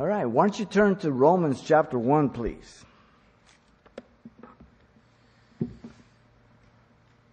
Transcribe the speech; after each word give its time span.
All 0.00 0.06
right, 0.06 0.24
why 0.24 0.46
don't 0.46 0.58
you 0.58 0.64
turn 0.64 0.96
to 1.00 1.12
Romans 1.12 1.60
chapter 1.60 1.98
1, 1.98 2.30
please? 2.30 2.86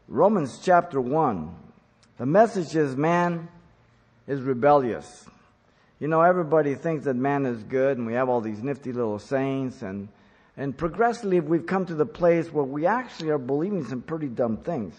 Romans 0.10 0.60
chapter 0.62 1.00
1. 1.00 1.56
The 2.18 2.26
message 2.26 2.76
is 2.76 2.94
man 2.98 3.48
is 4.28 4.42
rebellious. 4.42 5.26
You 6.02 6.10
know, 6.10 6.20
everybody 6.20 6.76
thinks 6.76 7.06
that 7.06 7.14
man 7.14 7.46
is 7.46 7.64
good, 7.64 7.98
and 7.98 8.06
we 8.06 8.16
have 8.16 8.28
all 8.28 8.42
these 8.42 8.62
nifty 8.62 8.92
little 8.92 9.18
sayings, 9.18 9.82
and, 9.82 10.10
and 10.58 10.78
progressively 10.78 11.40
we've 11.40 11.66
come 11.66 11.86
to 11.86 11.96
the 11.96 12.06
place 12.06 12.52
where 12.52 12.66
we 12.66 12.86
actually 12.86 13.30
are 13.30 13.38
believing 13.38 13.86
some 13.86 14.02
pretty 14.02 14.28
dumb 14.28 14.58
things. 14.58 14.94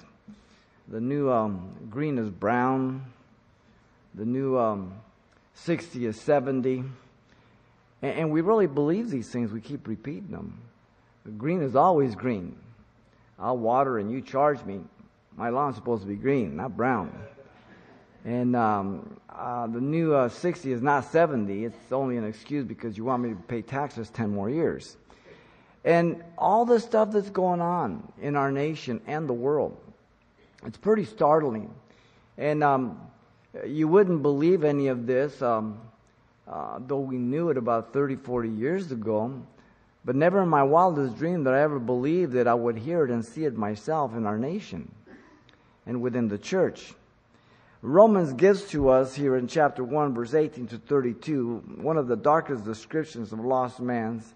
The 0.88 1.02
new 1.02 1.30
um, 1.30 1.68
green 1.90 2.16
is 2.16 2.30
brown, 2.30 3.04
the 4.14 4.24
new 4.24 4.56
um, 4.58 4.94
60 5.52 6.06
is 6.06 6.18
70. 6.18 6.84
And, 8.02 8.18
and 8.18 8.30
we 8.30 8.40
really 8.40 8.66
believe 8.66 9.10
these 9.10 9.28
things. 9.28 9.52
We 9.52 9.60
keep 9.60 9.86
repeating 9.86 10.30
them. 10.30 10.60
Green 11.36 11.62
is 11.62 11.76
always 11.76 12.14
green. 12.14 12.56
I'll 13.38 13.58
water 13.58 13.98
and 13.98 14.10
you 14.10 14.20
charge 14.20 14.64
me. 14.64 14.80
My 15.36 15.50
lawn's 15.50 15.76
supposed 15.76 16.02
to 16.02 16.08
be 16.08 16.16
green, 16.16 16.56
not 16.56 16.76
brown. 16.76 17.12
And 18.24 18.56
um, 18.56 19.16
uh, 19.30 19.66
the 19.68 19.80
new 19.80 20.12
uh, 20.14 20.28
60 20.28 20.72
is 20.72 20.82
not 20.82 21.04
70. 21.04 21.64
It's 21.64 21.92
only 21.92 22.16
an 22.16 22.24
excuse 22.24 22.64
because 22.64 22.96
you 22.96 23.04
want 23.04 23.22
me 23.22 23.30
to 23.30 23.36
pay 23.36 23.62
taxes 23.62 24.10
10 24.10 24.30
more 24.30 24.50
years. 24.50 24.96
And 25.84 26.22
all 26.36 26.64
the 26.64 26.80
stuff 26.80 27.12
that's 27.12 27.30
going 27.30 27.60
on 27.60 28.12
in 28.20 28.34
our 28.34 28.50
nation 28.50 29.00
and 29.06 29.28
the 29.28 29.34
world, 29.34 29.76
it's 30.66 30.76
pretty 30.76 31.04
startling. 31.04 31.72
And 32.36 32.64
um, 32.64 33.00
you 33.64 33.86
wouldn't 33.86 34.22
believe 34.22 34.64
any 34.64 34.88
of 34.88 35.06
this 35.06 35.40
um, 35.40 35.80
uh, 36.50 36.78
though 36.80 37.00
we 37.00 37.18
knew 37.18 37.50
it 37.50 37.56
about 37.56 37.92
30, 37.92 38.16
40 38.16 38.48
years 38.48 38.90
ago. 38.90 39.42
But 40.04 40.16
never 40.16 40.42
in 40.42 40.48
my 40.48 40.62
wildest 40.62 41.18
dream 41.18 41.44
did 41.44 41.52
I 41.52 41.60
ever 41.60 41.78
believe 41.78 42.32
that 42.32 42.48
I 42.48 42.54
would 42.54 42.78
hear 42.78 43.04
it 43.04 43.10
and 43.10 43.24
see 43.24 43.44
it 43.44 43.56
myself 43.56 44.14
in 44.14 44.26
our 44.26 44.38
nation 44.38 44.90
and 45.84 46.00
within 46.00 46.28
the 46.28 46.38
church. 46.38 46.94
Romans 47.82 48.32
gives 48.32 48.64
to 48.70 48.88
us 48.88 49.14
here 49.14 49.36
in 49.36 49.46
chapter 49.46 49.84
1, 49.84 50.14
verse 50.14 50.34
18 50.34 50.66
to 50.68 50.78
32, 50.78 51.78
one 51.80 51.96
of 51.96 52.08
the 52.08 52.16
darkest 52.16 52.64
descriptions 52.64 53.32
of 53.32 53.40
lost 53.40 53.80
man's 53.80 54.34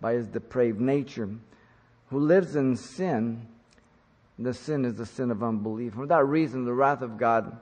by 0.00 0.14
his 0.14 0.26
depraved 0.26 0.80
nature, 0.80 1.28
who 2.08 2.20
lives 2.20 2.56
in 2.56 2.76
sin. 2.76 3.46
The 4.38 4.54
sin 4.54 4.86
is 4.86 4.94
the 4.94 5.04
sin 5.04 5.30
of 5.30 5.42
unbelief. 5.42 5.94
For 5.94 6.06
that 6.06 6.24
reason, 6.24 6.64
the 6.64 6.72
wrath 6.72 7.02
of 7.02 7.18
God 7.18 7.58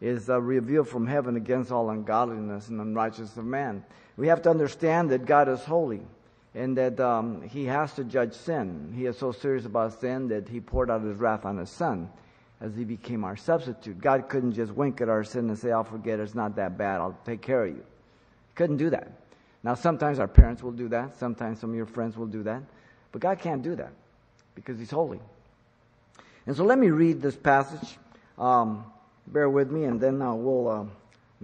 is 0.00 0.30
uh, 0.30 0.40
revealed 0.40 0.88
from 0.88 1.06
heaven 1.06 1.36
against 1.36 1.72
all 1.72 1.90
ungodliness 1.90 2.68
and 2.68 2.80
unrighteousness 2.80 3.36
of 3.36 3.44
man. 3.44 3.84
We 4.16 4.28
have 4.28 4.42
to 4.42 4.50
understand 4.50 5.10
that 5.10 5.26
God 5.26 5.48
is 5.48 5.60
holy 5.60 6.02
and 6.54 6.76
that 6.76 6.98
um, 7.00 7.42
He 7.42 7.64
has 7.64 7.92
to 7.94 8.04
judge 8.04 8.32
sin. 8.32 8.92
He 8.96 9.06
is 9.06 9.18
so 9.18 9.32
serious 9.32 9.64
about 9.64 10.00
sin 10.00 10.28
that 10.28 10.48
He 10.48 10.60
poured 10.60 10.90
out 10.90 11.02
His 11.02 11.16
wrath 11.16 11.44
on 11.44 11.58
His 11.58 11.70
Son 11.70 12.10
as 12.60 12.74
He 12.76 12.84
became 12.84 13.24
our 13.24 13.36
substitute. 13.36 14.00
God 14.00 14.28
couldn't 14.28 14.52
just 14.52 14.72
wink 14.72 15.00
at 15.00 15.08
our 15.08 15.24
sin 15.24 15.48
and 15.48 15.58
say, 15.58 15.70
I'll 15.70 15.84
forget 15.84 16.20
it, 16.20 16.22
it's 16.22 16.34
not 16.34 16.56
that 16.56 16.78
bad, 16.78 17.00
I'll 17.00 17.18
take 17.24 17.42
care 17.42 17.64
of 17.64 17.70
you. 17.70 17.82
He 17.82 18.54
couldn't 18.54 18.78
do 18.78 18.90
that. 18.90 19.12
Now, 19.62 19.74
sometimes 19.74 20.18
our 20.20 20.28
parents 20.28 20.62
will 20.62 20.72
do 20.72 20.88
that, 20.88 21.18
sometimes 21.18 21.60
some 21.60 21.70
of 21.70 21.76
your 21.76 21.86
friends 21.86 22.16
will 22.16 22.26
do 22.26 22.44
that, 22.44 22.62
but 23.10 23.20
God 23.20 23.40
can't 23.40 23.62
do 23.62 23.74
that 23.76 23.92
because 24.54 24.78
He's 24.78 24.90
holy. 24.90 25.20
And 26.46 26.56
so 26.56 26.64
let 26.64 26.78
me 26.78 26.88
read 26.88 27.20
this 27.20 27.36
passage. 27.36 27.98
Um, 28.38 28.84
Bear 29.32 29.50
with 29.50 29.70
me, 29.70 29.84
and 29.84 30.00
then 30.00 30.18
we'll 30.18 30.68
uh, 30.68 30.84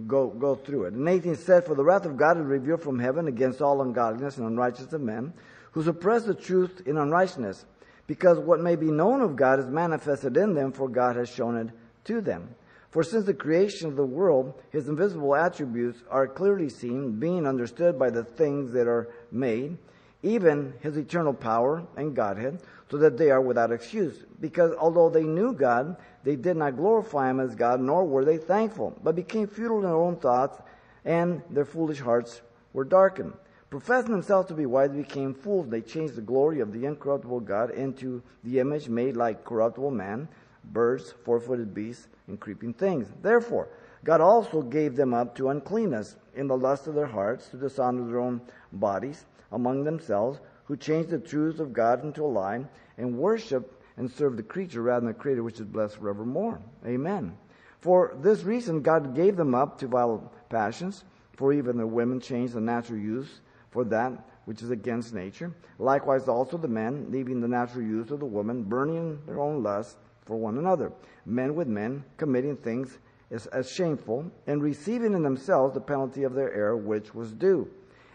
go 0.07 0.29
go 0.29 0.55
through 0.55 0.85
it. 0.85 0.95
And 0.95 1.07
18 1.09 1.37
said, 1.37 1.65
For 1.65 1.75
the 1.75 1.85
wrath 1.85 2.07
of 2.07 2.17
God 2.17 2.39
is 2.39 2.45
revealed 2.45 2.83
from 2.83 2.99
heaven 2.99 3.29
against 3.29 3.61
all 3.61 3.83
ungodliness 3.83 4.39
and 4.39 4.47
unrighteousness 4.47 4.95
of 4.95 5.03
men, 5.03 5.35
who 5.73 5.83
suppress 5.83 6.25
the 6.25 6.35
truth 6.35 6.83
in 6.87 6.97
unrighteousness, 6.97 7.67
because 8.07 8.39
what 8.39 8.61
may 8.61 8.77
be 8.77 8.91
known 8.91 9.21
of 9.21 9.37
God 9.37 9.59
is 9.59 9.67
manifested 9.67 10.37
in 10.37 10.55
them, 10.55 10.73
for 10.73 10.89
God 10.89 11.17
has 11.17 11.28
shown 11.28 11.56
it 11.56 11.69
to 12.05 12.21
them. 12.21 12.55
For 12.91 13.03
since 13.03 13.27
the 13.27 13.34
creation 13.34 13.89
of 13.89 13.97
the 13.97 14.06
world, 14.06 14.55
his 14.71 14.89
invisible 14.89 15.34
attributes 15.34 16.03
are 16.09 16.28
clearly 16.28 16.69
seen, 16.69 17.19
being 17.19 17.47
understood 17.47 17.99
by 17.99 18.09
the 18.11 18.25
things 18.25 18.73
that 18.73 18.87
are 18.87 19.09
made, 19.33 19.77
even 20.23 20.73
his 20.81 20.97
eternal 20.97 21.34
power 21.34 21.84
and 21.97 22.15
Godhead, 22.15 22.62
so 22.89 22.97
that 22.99 23.19
they 23.19 23.31
are 23.31 23.41
without 23.41 23.73
excuse. 23.73 24.25
Because 24.41 24.73
although 24.78 25.11
they 25.11 25.25
knew 25.25 25.53
God, 25.53 25.97
they 26.25 26.37
did 26.37 26.57
not 26.57 26.77
glorify 26.77 27.31
him 27.31 27.39
as 27.39 27.55
God, 27.55 27.81
nor 27.81 28.05
were 28.05 28.25
they 28.25 28.39
thankful, 28.39 28.99
but 29.03 29.15
became 29.15 29.47
futile 29.47 29.77
in 29.77 29.85
their 29.85 29.95
own 29.95 30.17
thoughts, 30.17 30.61
and 31.05 31.43
their 31.51 31.67
foolish 31.67 32.01
hearts 32.01 32.41
were 32.73 32.85
darkened. 32.85 33.35
Professing 33.69 34.12
themselves 34.12 34.49
to 34.49 34.55
be 34.55 34.67
wise, 34.67 34.91
they 34.91 35.03
became 35.03 35.35
fools. 35.35 35.69
They 35.69 35.81
changed 35.81 36.15
the 36.15 36.23
glory 36.23 36.61
of 36.61 36.73
the 36.73 36.87
incorruptible 36.87 37.41
God 37.41 37.71
into 37.71 38.23
the 38.43 38.61
image 38.61 38.89
made 38.89 39.17
like 39.17 39.45
corruptible 39.45 39.91
man, 39.91 40.29
birds, 40.65 41.12
four 41.25 41.41
footed 41.41 41.75
beasts, 41.75 42.09
and 42.27 42.41
creeping 42.41 42.73
things. 42.73 43.09
Therefore, 43.21 43.69
God 44.05 44.21
also 44.21 44.62
gave 44.62 44.97
them 44.97 45.12
up 45.12 45.35
to 45.37 45.49
uncleanness 45.49 46.17
in 46.35 46.47
the 46.47 46.56
lust 46.56 46.87
of 46.87 46.95
their 46.95 47.06
hearts, 47.06 47.49
to 47.49 47.56
dishonor 47.56 48.06
their 48.06 48.21
own 48.21 48.41
bodies 48.73 49.25
among 49.53 49.85
themselves, 49.85 50.39
who 50.65 50.77
changed 50.77 51.11
the 51.11 51.19
truth 51.19 51.59
of 51.59 51.73
God 51.73 52.03
into 52.05 52.25
a 52.25 52.27
lie, 52.27 52.65
and 52.97 53.19
worship 53.19 53.74
and 53.97 54.10
serve 54.10 54.37
the 54.37 54.43
creature 54.43 54.82
rather 54.82 55.06
than 55.06 55.15
the 55.15 55.19
Creator, 55.19 55.43
which 55.43 55.60
is 55.60 55.66
blessed 55.66 55.97
forevermore. 55.97 56.60
Amen. 56.87 57.37
For 57.81 58.16
this 58.21 58.43
reason, 58.43 58.82
God 58.82 59.15
gave 59.15 59.37
them 59.37 59.55
up 59.55 59.78
to 59.78 59.87
vile 59.87 60.32
passions, 60.49 61.05
for 61.37 61.53
even 61.53 61.77
the 61.77 61.87
women 61.87 62.21
changed 62.21 62.55
the 62.55 62.60
natural 62.60 62.99
use 62.99 63.41
for 63.71 63.84
that 63.84 64.12
which 64.44 64.62
is 64.62 64.71
against 64.71 65.15
nature. 65.15 65.53
Likewise, 65.78 66.28
also 66.28 66.56
the 66.56 66.69
men, 66.69 67.10
leaving 67.10 67.41
the 67.41 67.49
natural 67.49 67.84
use 67.84 68.10
of 68.10 68.21
the 68.21 68.27
woman, 68.27 68.62
burning 68.62 69.19
their 69.27 69.41
own 69.41 69.62
lust 69.62 69.97
for 70.25 70.37
one 70.37 70.59
another. 70.59 70.93
Men 71.26 71.55
with 71.55 71.66
men, 71.66 72.05
committing 72.16 72.56
things 72.56 72.99
as, 73.31 73.47
as 73.47 73.71
shameful, 73.71 74.31
and 74.47 74.62
receiving 74.62 75.15
in 75.15 75.22
themselves 75.22 75.75
the 75.75 75.81
penalty 75.81 76.22
of 76.22 76.34
their 76.34 76.53
error 76.53 76.76
which 76.76 77.15
was 77.15 77.32
due. 77.32 77.69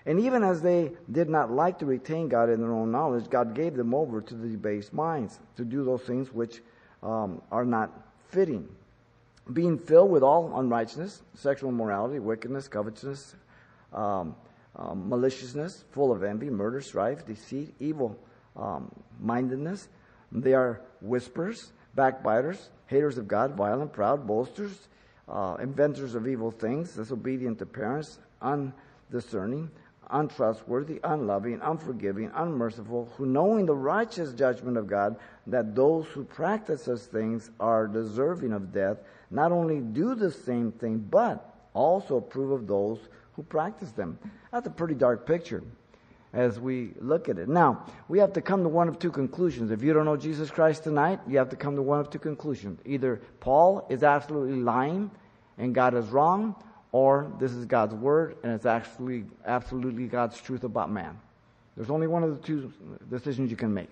And 0.09 0.19
even 0.21 0.41
as 0.43 0.63
they 0.63 0.93
did 1.11 1.29
not 1.29 1.51
like 1.51 1.77
to 1.79 1.85
retain 1.85 2.29
God 2.29 2.49
in 2.49 2.61
their 2.61 2.71
own 2.71 2.91
knowledge, 2.91 3.29
God 3.29 3.53
gave 3.53 3.75
them 3.75 3.93
over 3.93 4.21
to 4.21 4.33
the 4.33 4.47
debased 4.47 4.91
minds 4.91 5.39
to 5.55 5.63
do 5.63 5.83
those 5.83 6.01
things 6.01 6.33
which 6.33 6.61
um, 7.03 7.43
are 7.51 7.63
not 7.63 7.91
fitting. 8.29 8.67
Being 9.53 9.77
filled 9.77 10.09
with 10.09 10.23
all 10.23 10.59
unrighteousness, 10.59 11.21
sexual 11.35 11.69
immorality, 11.69 12.17
wickedness, 12.17 12.67
covetousness, 12.67 13.35
um, 13.93 14.35
um, 14.75 15.07
maliciousness, 15.07 15.83
full 15.91 16.11
of 16.11 16.23
envy, 16.23 16.49
murder, 16.49 16.81
strife, 16.81 17.23
deceit, 17.27 17.75
evil 17.79 18.17
um, 18.55 18.91
mindedness. 19.19 19.89
They 20.31 20.55
are 20.55 20.81
whisperers, 21.01 21.71
backbiters, 21.93 22.71
haters 22.87 23.19
of 23.19 23.27
God, 23.27 23.53
violent, 23.53 23.93
proud, 23.93 24.25
boasters, 24.25 24.87
uh, 25.27 25.57
inventors 25.61 26.15
of 26.15 26.27
evil 26.27 26.49
things, 26.49 26.95
disobedient 26.95 27.59
to 27.59 27.67
parents, 27.67 28.17
undiscerning, 28.41 29.69
untrustworthy, 30.09 30.99
unloving, 31.03 31.59
unforgiving, 31.61 32.31
unmerciful, 32.35 33.11
who 33.15 33.25
knowing 33.25 33.65
the 33.65 33.75
righteous 33.75 34.33
judgment 34.33 34.77
of 34.77 34.87
God, 34.87 35.15
that 35.47 35.75
those 35.75 36.05
who 36.07 36.23
practice 36.23 36.83
such 36.83 37.01
things 37.01 37.51
are 37.59 37.87
deserving 37.87 38.53
of 38.53 38.73
death, 38.73 38.97
not 39.31 39.51
only 39.51 39.79
do 39.79 40.15
the 40.15 40.31
same 40.31 40.71
thing, 40.71 40.97
but 40.97 41.55
also 41.73 42.17
approve 42.17 42.51
of 42.51 42.67
those 42.67 42.99
who 43.33 43.43
practice 43.43 43.91
them. 43.91 44.17
That's 44.51 44.67
a 44.67 44.71
pretty 44.71 44.95
dark 44.95 45.25
picture 45.25 45.63
as 46.33 46.59
we 46.59 46.91
look 46.99 47.29
at 47.29 47.37
it. 47.37 47.49
Now, 47.49 47.85
we 48.07 48.19
have 48.19 48.33
to 48.33 48.41
come 48.41 48.63
to 48.63 48.69
one 48.69 48.87
of 48.87 48.99
two 48.99 49.11
conclusions. 49.11 49.71
If 49.71 49.81
you 49.81 49.93
don't 49.93 50.05
know 50.05 50.17
Jesus 50.17 50.51
Christ 50.51 50.83
tonight, 50.83 51.19
you 51.27 51.37
have 51.37 51.49
to 51.49 51.55
come 51.55 51.75
to 51.75 51.81
one 51.81 51.99
of 51.99 52.09
two 52.09 52.19
conclusions. 52.19 52.79
Either 52.85 53.21
Paul 53.39 53.85
is 53.89 54.03
absolutely 54.03 54.61
lying 54.61 55.09
and 55.57 55.73
God 55.73 55.93
is 55.95 56.05
wrong, 56.07 56.55
or 56.91 57.31
this 57.39 57.51
is 57.51 57.65
God's 57.65 57.93
word 57.93 58.37
and 58.43 58.51
it's 58.51 58.65
actually 58.65 59.25
absolutely 59.45 60.07
God's 60.07 60.39
truth 60.39 60.63
about 60.63 60.91
man. 60.91 61.17
There's 61.75 61.89
only 61.89 62.07
one 62.07 62.23
of 62.23 62.35
the 62.35 62.45
two 62.45 62.73
decisions 63.09 63.51
you 63.51 63.57
can 63.57 63.73
make. 63.73 63.89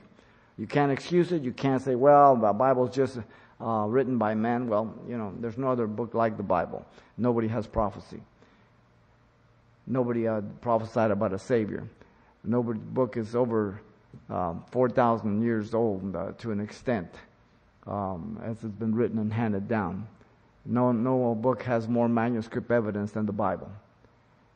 You 0.57 0.67
can't 0.67 0.91
excuse 0.91 1.31
it. 1.31 1.43
You 1.43 1.51
can't 1.51 1.81
say, 1.81 1.95
well, 1.95 2.35
the 2.35 2.51
Bible's 2.51 2.93
just 2.93 3.19
uh, 3.61 3.85
written 3.87 4.17
by 4.17 4.33
men. 4.35 4.67
Well, 4.67 4.93
you 5.07 5.17
know, 5.17 5.33
there's 5.39 5.57
no 5.57 5.71
other 5.71 5.87
book 5.87 6.13
like 6.13 6.35
the 6.35 6.43
Bible. 6.43 6.85
Nobody 7.17 7.47
has 7.47 7.67
prophecy. 7.67 8.19
Nobody 9.85 10.27
uh, 10.27 10.41
prophesied 10.61 11.11
about 11.11 11.31
a 11.33 11.39
Savior. 11.39 11.87
Nobody's 12.43 12.81
book 12.81 13.17
is 13.17 13.35
over 13.35 13.79
um, 14.29 14.63
4,000 14.71 15.41
years 15.41 15.73
old 15.73 16.15
uh, 16.15 16.31
to 16.39 16.51
an 16.51 16.59
extent, 16.59 17.07
um, 17.85 18.39
as 18.43 18.57
it's 18.63 18.75
been 18.75 18.93
written 18.93 19.19
and 19.19 19.31
handed 19.31 19.67
down. 19.67 20.07
No, 20.67 20.91
no 20.91 21.33
book 21.33 21.63
has 21.63 21.87
more 21.87 22.09
manuscript 22.09 22.69
evidence 22.71 23.11
than 23.11 23.25
the 23.25 23.31
Bible. 23.31 23.71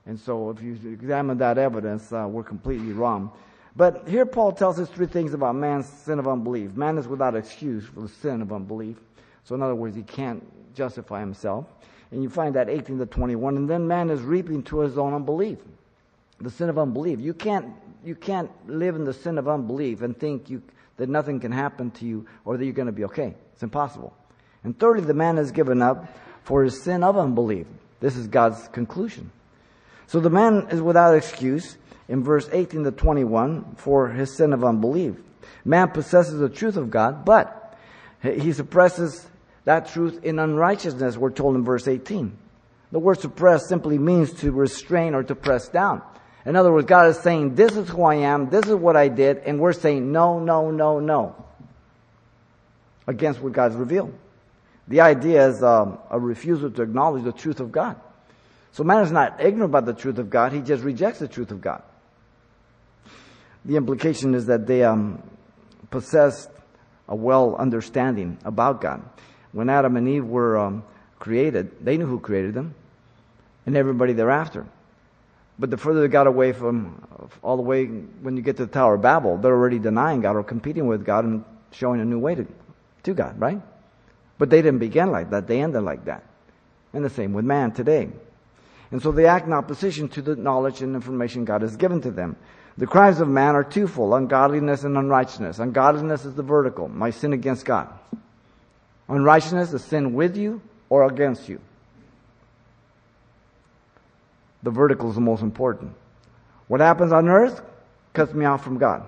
And 0.06 0.20
so 0.20 0.50
if 0.50 0.62
you 0.62 0.78
examine 0.92 1.38
that 1.38 1.58
evidence, 1.58 2.12
uh, 2.12 2.28
we're 2.30 2.44
completely 2.44 2.92
wrong. 2.92 3.32
But 3.78 4.08
here 4.10 4.26
Paul 4.26 4.52
tells 4.52 4.78
us 4.78 4.90
three 4.90 5.06
things 5.06 5.34
about 5.34 5.56
man's 5.56 5.86
sin 5.88 6.20
of 6.20 6.28
unbelief. 6.28 6.76
Man 6.76 6.98
is 6.98 7.08
without 7.08 7.36
excuse 7.36 7.86
for 7.86 8.02
the 8.02 8.10
sin 8.10 8.42
of 8.42 8.52
unbelief. 8.52 8.98
So 9.46 9.56
in 9.56 9.62
other 9.62 9.76
words, 9.76 9.96
he 9.96 10.04
can't 10.04 10.44
justify 10.76 11.22
himself. 11.22 11.66
And 12.12 12.22
you 12.22 12.30
find 12.30 12.56
that 12.56 12.70
18 12.70 13.00
to 13.00 13.06
21. 13.06 13.56
And 13.56 13.70
then 13.70 13.88
man 13.88 14.10
is 14.10 14.22
reaping 14.22 14.64
to 14.64 14.80
his 14.82 14.98
own 14.98 15.14
unbelief. 15.14 15.60
The 16.42 16.50
sin 16.50 16.68
of 16.68 16.78
unbelief. 16.78 17.22
You 17.22 17.34
can't, 17.34 17.68
you 18.04 18.16
can't 18.16 18.52
live 18.68 18.96
in 18.96 19.06
the 19.06 19.14
sin 19.14 19.38
of 19.38 19.48
unbelief 19.48 20.02
and 20.02 20.20
think 20.20 20.50
you, 20.50 20.62
that 20.98 21.08
nothing 21.08 21.40
can 21.40 21.54
happen 21.54 21.92
to 21.92 22.06
you 22.06 22.26
or 22.44 22.58
that 22.58 22.66
you're 22.66 22.74
going 22.74 22.88
to 22.88 22.92
be 22.92 23.06
okay. 23.06 23.34
It's 23.54 23.64
impossible. 23.64 24.14
And 24.64 24.78
thirdly, 24.78 25.04
the 25.04 25.14
man 25.14 25.38
has 25.38 25.52
given 25.52 25.82
up 25.82 26.06
for 26.44 26.64
his 26.64 26.82
sin 26.84 27.04
of 27.04 27.18
unbelief. 27.18 27.68
This 28.00 28.16
is 28.16 28.28
God's 28.28 28.68
conclusion. 28.70 29.32
So 30.08 30.20
the 30.20 30.30
man 30.30 30.68
is 30.72 30.82
without 30.82 31.16
excuse 31.16 31.78
in 32.08 32.24
verse 32.24 32.50
18 32.52 32.84
to 32.84 32.92
21 32.92 33.76
for 33.78 34.10
his 34.10 34.36
sin 34.36 34.54
of 34.54 34.64
unbelief. 34.64 35.16
Man 35.64 35.90
possesses 35.90 36.40
the 36.40 36.50
truth 36.50 36.76
of 36.76 36.92
God, 36.92 37.24
but 37.24 37.78
he 38.22 38.52
suppresses 38.54 39.26
that 39.66 39.90
truth 39.90 40.24
in 40.24 40.40
unrighteousness, 40.40 41.18
we're 41.18 41.32
told 41.32 41.56
in 41.56 41.64
verse 41.64 41.88
18. 41.88 42.38
The 42.92 43.00
word 43.00 43.20
suppress 43.20 43.68
simply 43.68 43.98
means 43.98 44.34
to 44.42 44.52
restrain 44.52 45.14
or 45.14 45.24
to 45.24 45.36
press 45.36 45.70
down. 45.70 46.02
In 46.46 46.56
other 46.56 46.72
words, 46.72 46.88
God 46.88 47.08
is 47.08 47.20
saying, 47.20 47.56
this 47.56 47.78
is 47.78 47.88
who 47.88 48.04
I 48.04 48.16
am, 48.16 48.50
this 48.50 48.66
is 48.66 48.74
what 48.74 48.98
I 48.98 49.08
did, 49.08 49.38
and 49.40 49.60
we're 49.60 49.74
saying, 49.74 50.12
no, 50.12 50.40
no, 50.40 50.72
no, 50.72 51.00
no. 51.00 51.36
Against 53.08 53.40
what 53.40 53.54
God's 53.54 53.76
revealed. 53.76 54.14
The 54.92 55.00
idea 55.00 55.48
is 55.48 55.64
um, 55.64 56.00
a 56.10 56.20
refusal 56.20 56.70
to 56.70 56.82
acknowledge 56.82 57.24
the 57.24 57.32
truth 57.32 57.62
of 57.62 57.72
God. 57.72 57.96
So 58.74 58.84
man 58.84 59.04
is 59.04 59.12
not 59.12 59.40
ignorant 59.40 59.72
about 59.72 59.86
the 59.86 59.94
truth 59.94 60.18
of 60.18 60.30
God, 60.30 60.52
he 60.52 60.60
just 60.60 60.84
rejects 60.84 61.20
the 61.20 61.30
truth 61.30 61.52
of 61.52 61.62
God. 61.62 61.82
The 63.64 63.78
implication 63.78 64.36
is 64.36 64.48
that 64.48 64.68
they 64.68 64.84
um, 64.84 65.24
possessed 65.92 66.50
a 67.08 67.16
well 67.16 67.56
understanding 67.56 68.38
about 68.44 68.82
God. 68.82 69.02
When 69.54 69.70
Adam 69.70 69.96
and 69.96 70.10
Eve 70.10 70.26
were 70.26 70.58
um, 70.58 70.84
created, 71.20 71.86
they 71.86 71.96
knew 71.96 72.06
who 72.06 72.20
created 72.20 72.54
them, 72.54 72.76
and 73.66 73.78
everybody 73.78 74.12
thereafter. 74.12 74.66
But 75.58 75.70
the 75.70 75.78
further 75.78 76.02
they 76.02 76.10
got 76.10 76.28
away 76.28 76.52
from, 76.52 77.30
all 77.42 77.56
the 77.56 77.64
way 77.64 77.86
when 77.86 78.36
you 78.36 78.44
get 78.44 78.58
to 78.58 78.66
the 78.66 78.72
Tower 78.72 78.96
of 78.96 79.02
Babel, 79.02 79.38
they're 79.38 79.54
already 79.54 79.80
denying 79.80 80.20
God 80.20 80.36
or 80.36 80.44
competing 80.44 80.86
with 80.86 81.06
God 81.06 81.24
and 81.24 81.46
showing 81.72 82.02
a 82.02 82.06
new 82.06 82.20
way 82.20 82.36
to, 82.36 82.46
to 83.04 83.14
God, 83.14 83.40
right? 83.40 83.62
But 84.42 84.50
they 84.50 84.64
didn't 84.64 84.80
begin 84.80 85.12
like 85.12 85.30
that, 85.30 85.46
they 85.46 85.62
ended 85.62 85.84
like 85.84 86.06
that. 86.06 86.24
And 86.94 87.06
the 87.06 87.12
same 87.12 87.32
with 87.32 87.46
man 87.46 87.74
today. 87.74 88.10
And 88.90 89.00
so 89.00 89.12
they 89.12 89.28
act 89.28 89.46
in 89.46 89.54
opposition 89.54 90.10
to 90.10 90.22
the 90.24 90.36
knowledge 90.36 90.82
and 90.82 90.96
information 90.96 91.46
God 91.46 91.62
has 91.62 91.76
given 91.76 92.02
to 92.02 92.10
them. 92.10 92.36
The 92.76 92.88
crimes 92.88 93.20
of 93.20 93.28
man 93.28 93.54
are 93.54 93.64
twofold 93.64 94.16
ungodliness 94.16 94.84
and 94.84 94.98
unrighteousness. 94.98 95.60
Ungodliness 95.60 96.26
is 96.26 96.34
the 96.34 96.42
vertical, 96.42 96.88
my 96.90 97.12
sin 97.12 97.34
against 97.34 97.66
God. 97.66 97.88
Unrighteousness 99.08 99.74
is 99.74 99.84
sin 99.84 100.16
with 100.16 100.36
you 100.36 100.60
or 100.90 101.04
against 101.04 101.48
you. 101.48 101.62
The 104.64 104.72
vertical 104.72 105.10
is 105.10 105.14
the 105.14 105.22
most 105.22 105.44
important. 105.44 105.94
What 106.68 106.80
happens 106.80 107.12
on 107.12 107.30
earth 107.30 107.62
cuts 108.14 108.34
me 108.34 108.46
off 108.46 108.64
from 108.64 108.80
God. 108.80 109.06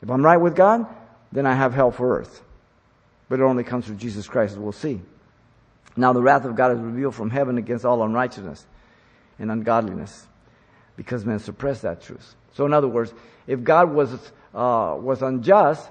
If 0.00 0.08
I'm 0.08 0.24
right 0.24 0.38
with 0.38 0.56
God, 0.56 0.86
then 1.30 1.44
I 1.44 1.54
have 1.54 1.74
hell 1.74 1.90
for 1.90 2.18
earth. 2.18 2.42
But 3.28 3.40
it 3.40 3.42
only 3.42 3.64
comes 3.64 3.86
through 3.86 3.96
Jesus 3.96 4.26
Christ, 4.26 4.54
as 4.54 4.58
we'll 4.58 4.72
see. 4.72 5.00
Now 5.96 6.12
the 6.12 6.22
wrath 6.22 6.44
of 6.44 6.54
God 6.54 6.72
is 6.72 6.78
revealed 6.78 7.14
from 7.14 7.30
heaven 7.30 7.58
against 7.58 7.84
all 7.84 8.02
unrighteousness 8.02 8.64
and 9.38 9.50
ungodliness 9.50 10.26
because 10.96 11.24
men 11.24 11.38
suppress 11.38 11.80
that 11.80 12.02
truth. 12.02 12.34
So 12.54 12.66
in 12.66 12.72
other 12.72 12.88
words, 12.88 13.12
if 13.46 13.62
God 13.62 13.92
was, 13.92 14.12
uh, 14.54 14.96
was 14.98 15.22
unjust, 15.22 15.88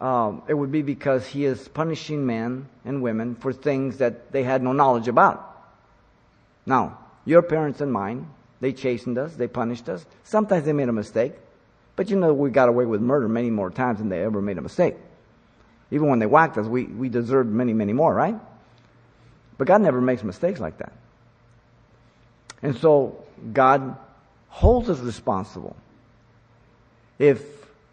um, 0.00 0.42
it 0.48 0.54
would 0.54 0.72
be 0.72 0.82
because 0.82 1.26
he 1.26 1.44
is 1.44 1.68
punishing 1.68 2.26
men 2.26 2.68
and 2.84 3.02
women 3.02 3.34
for 3.36 3.52
things 3.52 3.98
that 3.98 4.32
they 4.32 4.42
had 4.42 4.62
no 4.62 4.72
knowledge 4.72 5.08
about. 5.08 5.50
Now, 6.66 6.98
your 7.24 7.42
parents 7.42 7.80
and 7.80 7.92
mine, 7.92 8.28
they 8.60 8.72
chastened 8.72 9.18
us, 9.18 9.34
they 9.34 9.46
punished 9.46 9.88
us. 9.88 10.04
Sometimes 10.24 10.64
they 10.64 10.72
made 10.72 10.88
a 10.88 10.92
mistake, 10.92 11.34
but 11.96 12.10
you 12.10 12.18
know 12.18 12.32
we 12.32 12.50
got 12.50 12.68
away 12.68 12.84
with 12.84 13.00
murder 13.00 13.28
many 13.28 13.50
more 13.50 13.70
times 13.70 13.98
than 13.98 14.08
they 14.08 14.22
ever 14.22 14.40
made 14.40 14.58
a 14.58 14.62
mistake. 14.62 14.96
Even 15.90 16.08
when 16.08 16.18
they 16.18 16.26
whacked 16.26 16.58
us, 16.58 16.66
we, 16.66 16.84
we 16.84 17.08
deserved 17.08 17.50
many, 17.50 17.72
many 17.72 17.92
more, 17.92 18.12
right? 18.12 18.36
But 19.58 19.66
God 19.66 19.82
never 19.82 20.00
makes 20.00 20.22
mistakes 20.22 20.60
like 20.60 20.78
that. 20.78 20.92
And 22.62 22.76
so 22.76 23.24
God 23.52 23.96
holds 24.48 24.88
us 24.88 24.98
responsible. 25.00 25.76
If 27.18 27.42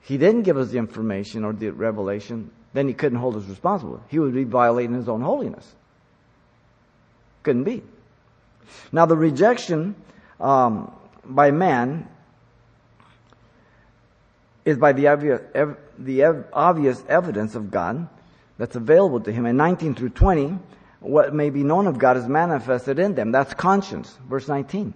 he 0.01 0.17
didn't 0.17 0.43
give 0.43 0.57
us 0.57 0.69
the 0.69 0.77
information 0.77 1.43
or 1.43 1.53
the 1.53 1.69
revelation, 1.69 2.49
then 2.73 2.87
he 2.87 2.93
couldn't 2.93 3.19
hold 3.19 3.35
us 3.35 3.45
responsible. 3.45 4.01
He 4.07 4.17
would 4.19 4.33
be 4.33 4.45
violating 4.45 4.95
his 4.95 5.09
own 5.09 5.21
holiness. 5.21 5.69
Couldn't 7.43 7.65
be. 7.65 7.83
Now, 8.91 9.05
the 9.05 9.17
rejection 9.17 9.95
um, 10.39 10.91
by 11.25 11.51
man 11.51 12.07
is 14.65 14.77
by 14.77 14.93
the 14.93 15.07
obvious, 15.07 15.41
ev- 15.53 15.77
the 15.97 16.23
ev- 16.23 16.45
obvious 16.53 17.03
evidence 17.07 17.55
of 17.55 17.71
God 17.71 18.07
that's 18.57 18.75
available 18.75 19.19
to 19.21 19.31
him. 19.31 19.45
In 19.45 19.57
19 19.57 19.95
through 19.95 20.09
20, 20.09 20.57
what 20.99 21.33
may 21.33 21.49
be 21.49 21.63
known 21.63 21.87
of 21.87 21.97
God 21.97 22.17
is 22.17 22.27
manifested 22.27 22.99
in 22.99 23.15
them. 23.15 23.31
That's 23.31 23.53
conscience. 23.53 24.17
Verse 24.29 24.47
19 24.47 24.93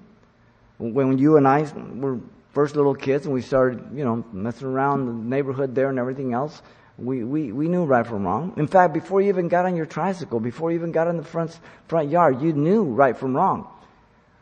when 0.77 1.17
you 1.17 1.38
and 1.38 1.47
I 1.47 1.62
were 1.95 2.19
first 2.51 2.75
little 2.75 2.95
kids 2.95 3.25
and 3.25 3.33
we 3.33 3.41
started, 3.41 3.81
you 3.94 4.03
know, 4.03 4.25
messing 4.31 4.67
around 4.67 5.06
the 5.06 5.13
neighborhood 5.13 5.75
there 5.75 5.89
and 5.89 6.00
everything 6.00 6.33
else, 6.33 6.62
we, 6.97 7.23
we, 7.23 7.51
we 7.51 7.67
knew 7.67 7.83
right 7.83 8.06
from 8.06 8.25
wrong. 8.25 8.53
In 8.57 8.67
fact, 8.67 8.94
before 8.94 9.21
you 9.21 9.29
even 9.29 9.47
got 9.47 9.65
on 9.65 9.75
your 9.75 9.85
tricycle, 9.85 10.39
before 10.39 10.71
you 10.71 10.77
even 10.77 10.91
got 10.91 11.07
in 11.07 11.17
the 11.17 11.23
front, 11.23 11.57
front 11.88 12.09
yard, 12.09 12.41
you 12.41 12.53
knew 12.53 12.83
right 12.83 13.17
from 13.17 13.35
wrong. 13.35 13.67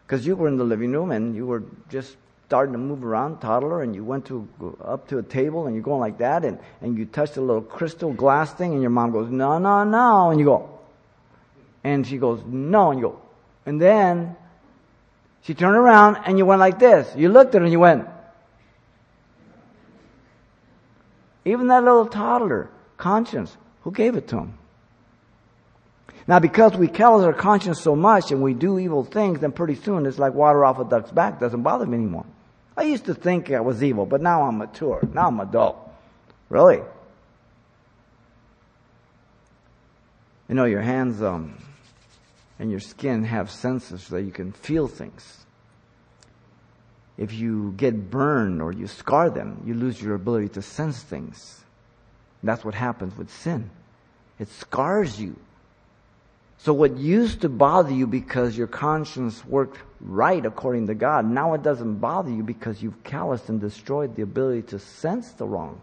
Because 0.05 0.25
you 0.25 0.35
were 0.35 0.47
in 0.47 0.57
the 0.57 0.63
living 0.63 0.91
room 0.91 1.11
and 1.11 1.35
you 1.35 1.47
were 1.47 1.63
just 1.89 2.15
starting 2.53 2.73
to 2.73 2.77
move 2.77 3.03
around, 3.03 3.39
toddler, 3.39 3.81
and 3.81 3.95
you 3.95 4.03
went 4.03 4.27
to 4.27 4.47
up 4.85 5.07
to 5.07 5.17
a 5.17 5.23
table 5.23 5.65
and 5.65 5.73
you're 5.73 5.83
going 5.83 6.00
like 6.00 6.19
that, 6.19 6.45
and, 6.45 6.59
and 6.81 6.95
you 6.95 7.03
touched 7.03 7.35
a 7.35 7.41
little 7.41 7.63
crystal 7.63 8.13
glass 8.13 8.53
thing, 8.53 8.73
and 8.73 8.81
your 8.83 8.91
mom 8.91 9.09
goes, 9.09 9.27
no, 9.31 9.57
no, 9.57 9.83
no, 9.83 10.29
and 10.29 10.39
you 10.39 10.45
go, 10.45 10.69
and 11.83 12.05
she 12.05 12.19
goes, 12.19 12.44
no, 12.45 12.91
and 12.91 13.00
you 13.00 13.07
go, 13.07 13.21
and 13.65 13.81
then 13.81 14.35
she 15.41 15.55
turned 15.55 15.75
around 15.75 16.17
and 16.27 16.38
you 16.38 16.45
went 16.45 16.59
like 16.59 16.77
this. 16.77 17.11
You 17.15 17.29
looked 17.29 17.55
at 17.55 17.61
her 17.61 17.65
and 17.65 17.71
you 17.71 17.79
went. 17.79 18.07
Even 21.45 21.67
that 21.69 21.83
little 21.83 22.06
toddler, 22.06 22.69
conscience, 22.97 23.57
who 23.81 23.91
gave 23.91 24.15
it 24.15 24.27
to 24.27 24.38
him? 24.38 24.57
Now, 26.27 26.38
because 26.38 26.77
we 26.77 26.88
callous 26.88 27.25
our 27.25 27.33
conscience 27.33 27.81
so 27.81 27.95
much 27.95 28.31
and 28.31 28.44
we 28.44 28.53
do 28.53 28.77
evil 28.77 29.03
things, 29.03 29.39
then 29.39 29.53
pretty 29.53 29.75
soon 29.75 30.06
it's 30.06 30.19
like 30.19 30.35
water 30.35 30.63
off 30.63 30.77
a 30.77 30.85
duck's 30.85 31.09
back. 31.09 31.39
Doesn't 31.39 31.63
bother 31.63 31.88
me 31.88 31.97
anymore. 31.97 32.25
I 32.75 32.83
used 32.83 33.06
to 33.06 33.13
think 33.13 33.51
I 33.51 33.59
was 33.59 33.83
evil, 33.83 34.06
but 34.06 34.21
now 34.21 34.44
I'm 34.44 34.57
mature. 34.57 35.07
Now 35.13 35.27
I'm 35.27 35.39
adult. 35.39 35.77
Really? 36.49 36.81
You 40.49 40.56
know, 40.56 40.65
your 40.65 40.81
hands, 40.81 41.21
um, 41.21 41.57
and 42.59 42.71
your 42.71 42.80
skin 42.80 43.23
have 43.23 43.49
senses 43.51 44.03
so 44.03 44.15
that 44.15 44.23
you 44.23 44.31
can 44.31 44.51
feel 44.51 44.87
things. 44.87 45.45
If 47.18 47.33
you 47.33 47.73
get 47.77 48.09
burned 48.09 48.61
or 48.61 48.71
you 48.71 48.87
scar 48.87 49.30
them, 49.30 49.61
you 49.65 49.73
lose 49.73 50.01
your 50.01 50.15
ability 50.15 50.49
to 50.49 50.61
sense 50.61 51.01
things. 51.01 51.63
That's 52.42 52.65
what 52.65 52.73
happens 52.73 53.18
with 53.18 53.30
sin. 53.30 53.69
It 54.39 54.49
scars 54.49 55.19
you. 55.19 55.39
So 56.63 56.71
what 56.71 56.95
used 56.95 57.41
to 57.41 57.49
bother 57.49 57.91
you 57.91 58.07
because 58.07 58.57
your 58.57 58.67
conscience 58.67 59.43
worked 59.45 59.79
right 59.99 60.45
according 60.45 60.87
to 60.87 60.95
God, 60.95 61.25
now 61.25 61.55
it 61.55 61.61
doesn't 61.61 61.95
bother 61.95 62.31
you 62.31 62.41
because 62.41 62.81
you've 62.81 63.03
calloused 63.03 63.49
and 63.49 63.59
destroyed 63.59 64.15
the 64.15 64.21
ability 64.21 64.61
to 64.67 64.79
sense 64.79 65.33
the 65.33 65.45
wrong. 65.45 65.81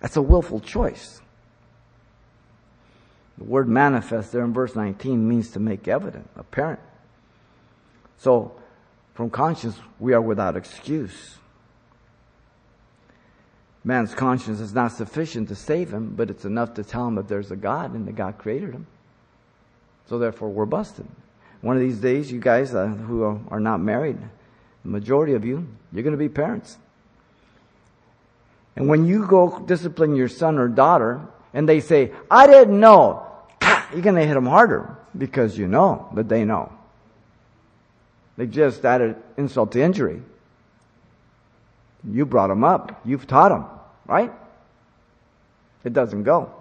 That's 0.00 0.16
a 0.16 0.22
willful 0.22 0.60
choice. 0.60 1.20
The 3.36 3.44
word 3.44 3.68
manifest 3.68 4.32
there 4.32 4.42
in 4.42 4.54
verse 4.54 4.74
19 4.74 5.28
means 5.28 5.50
to 5.50 5.60
make 5.60 5.86
evident, 5.86 6.30
apparent. 6.34 6.80
So, 8.16 8.52
from 9.12 9.28
conscience, 9.28 9.78
we 10.00 10.14
are 10.14 10.22
without 10.22 10.56
excuse. 10.56 11.36
Man's 13.84 14.14
conscience 14.14 14.60
is 14.60 14.72
not 14.72 14.92
sufficient 14.92 15.48
to 15.48 15.54
save 15.54 15.92
him, 15.92 16.14
but 16.16 16.30
it's 16.30 16.46
enough 16.46 16.72
to 16.72 16.82
tell 16.82 17.06
him 17.06 17.16
that 17.16 17.28
there's 17.28 17.50
a 17.50 17.56
God 17.56 17.94
and 17.94 18.08
that 18.08 18.16
God 18.16 18.38
created 18.38 18.72
him. 18.72 18.86
So 20.08 20.18
therefore, 20.18 20.50
we're 20.50 20.66
busted. 20.66 21.06
One 21.60 21.76
of 21.76 21.82
these 21.82 21.98
days, 21.98 22.30
you 22.30 22.40
guys 22.40 22.74
uh, 22.74 22.86
who 22.86 23.22
are, 23.22 23.38
are 23.50 23.60
not 23.60 23.80
married, 23.80 24.18
the 24.84 24.90
majority 24.90 25.34
of 25.34 25.44
you, 25.44 25.66
you're 25.92 26.02
going 26.02 26.12
to 26.12 26.18
be 26.18 26.28
parents. 26.28 26.76
And 28.74 28.88
when 28.88 29.06
you 29.06 29.26
go 29.26 29.60
discipline 29.60 30.16
your 30.16 30.28
son 30.28 30.58
or 30.58 30.68
daughter, 30.68 31.20
and 31.54 31.68
they 31.68 31.80
say, 31.80 32.12
I 32.30 32.46
didn't 32.46 32.78
know, 32.78 33.26
you're 33.92 34.02
going 34.02 34.16
to 34.16 34.26
hit 34.26 34.34
them 34.34 34.46
harder 34.46 34.96
because 35.16 35.56
you 35.58 35.68
know 35.68 36.08
that 36.14 36.28
they 36.28 36.44
know. 36.44 36.72
They 38.36 38.46
just 38.46 38.84
added 38.84 39.16
insult 39.36 39.72
to 39.72 39.82
injury. 39.82 40.22
You 42.10 42.26
brought 42.26 42.48
them 42.48 42.64
up. 42.64 43.00
You've 43.04 43.26
taught 43.26 43.50
them, 43.50 43.66
right? 44.06 44.32
It 45.84 45.92
doesn't 45.92 46.24
go. 46.24 46.52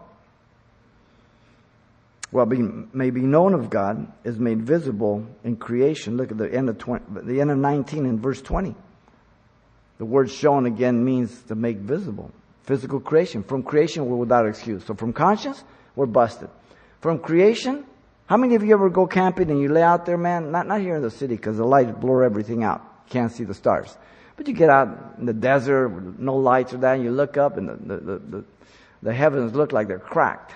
What 2.32 2.48
may 2.48 3.10
be 3.10 3.22
known 3.22 3.54
of 3.54 3.70
God 3.70 4.12
is 4.24 4.40
made 4.40 4.62
visible 4.62 5.28
in 5.44 5.58
creation. 5.58 6.16
Look 6.16 6.32
at 6.32 6.38
the 6.38 6.52
end 6.52 6.70
of 6.70 6.78
20, 6.78 7.22
the 7.24 7.42
end 7.42 7.52
of 7.52 7.58
19 7.58 8.06
and 8.06 8.20
verse 8.20 8.42
20. 8.42 8.74
The 9.98 10.06
word 10.06 10.32
shown 10.32 10.66
again 10.66 11.04
means 11.04 11.42
to 11.44 11.56
make 11.56 11.78
visible. 11.78 12.32
Physical 12.64 13.02
creation. 13.02 13.44
From 13.44 13.64
creation, 13.64 14.06
we're 14.06 14.16
without 14.16 14.48
excuse. 14.48 14.86
So 14.86 14.94
from 14.94 15.12
conscience, 15.12 15.64
we're 15.96 16.06
busted. 16.06 16.50
From 17.02 17.20
creation, 17.20 17.86
how 18.28 18.38
many 18.38 18.56
of 18.56 18.64
you 18.64 18.74
ever 18.74 18.90
go 18.90 19.08
camping 19.08 19.52
and 19.52 19.60
you 19.60 19.68
lay 19.68 19.84
out 19.84 20.06
there, 20.06 20.18
man? 20.18 20.52
Not, 20.52 20.68
not 20.68 20.80
here 20.80 20.96
in 20.96 21.02
the 21.02 21.12
city 21.12 21.36
because 21.36 21.58
the 21.58 21.66
lights 21.66 21.92
blur 22.00 22.24
everything 22.24 22.64
out. 22.64 22.82
You 23.08 23.12
can't 23.12 23.32
see 23.32 23.44
the 23.44 23.54
stars. 23.54 23.98
But 24.38 24.48
you 24.48 24.54
get 24.54 24.70
out 24.70 24.88
in 25.20 25.26
the 25.26 25.34
desert 25.34 25.90
no 26.18 26.38
lights 26.38 26.74
or 26.74 26.78
that 26.78 26.96
and 26.96 27.04
you 27.04 27.12
look 27.12 27.36
up 27.36 27.58
and 27.58 27.68
the, 27.68 27.98
the, 27.98 28.20
the, 28.20 28.46
the 29.04 29.14
heavens 29.14 29.54
look 29.54 29.74
like 29.74 29.90
they're 29.90 30.00
cracked. 30.00 30.56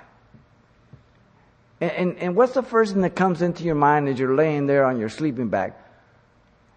And, 1.81 1.91
and, 1.91 2.17
and 2.17 2.35
what's 2.35 2.53
the 2.53 2.63
first 2.63 2.93
thing 2.93 3.01
that 3.01 3.15
comes 3.15 3.41
into 3.41 3.63
your 3.63 3.75
mind 3.75 4.07
as 4.07 4.17
you're 4.17 4.35
laying 4.35 4.67
there 4.67 4.85
on 4.85 4.99
your 4.99 5.09
sleeping 5.09 5.49
bag? 5.49 5.73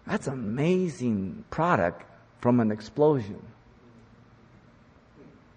That's 0.05 0.27
an 0.27 0.33
amazing 0.33 1.45
product 1.49 2.03
from 2.41 2.59
an 2.59 2.71
explosion. 2.71 3.41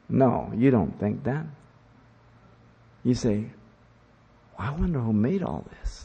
No, 0.09 0.53
you 0.55 0.71
don't 0.71 0.99
think 1.01 1.25
that. 1.25 1.47
You 3.03 3.15
say, 3.15 3.47
I 4.59 4.71
wonder 4.71 5.01
who 5.01 5.13
made 5.13 5.43
all 5.43 5.65
this. 5.81 6.05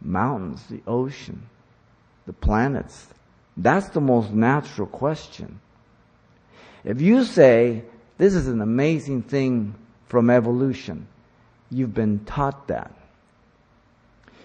Mountains, 0.00 0.64
the 0.68 0.80
ocean, 0.86 1.46
the 2.26 2.32
planets. 2.32 3.06
That's 3.56 3.88
the 3.90 4.00
most 4.00 4.30
natural 4.30 4.86
question. 4.86 5.60
If 6.84 7.00
you 7.00 7.24
say, 7.24 7.84
this 8.18 8.34
is 8.34 8.48
an 8.48 8.60
amazing 8.60 9.22
thing 9.22 9.74
from 10.08 10.30
evolution, 10.30 11.06
You've 11.70 11.94
been 11.94 12.24
taught 12.24 12.68
that. 12.68 12.92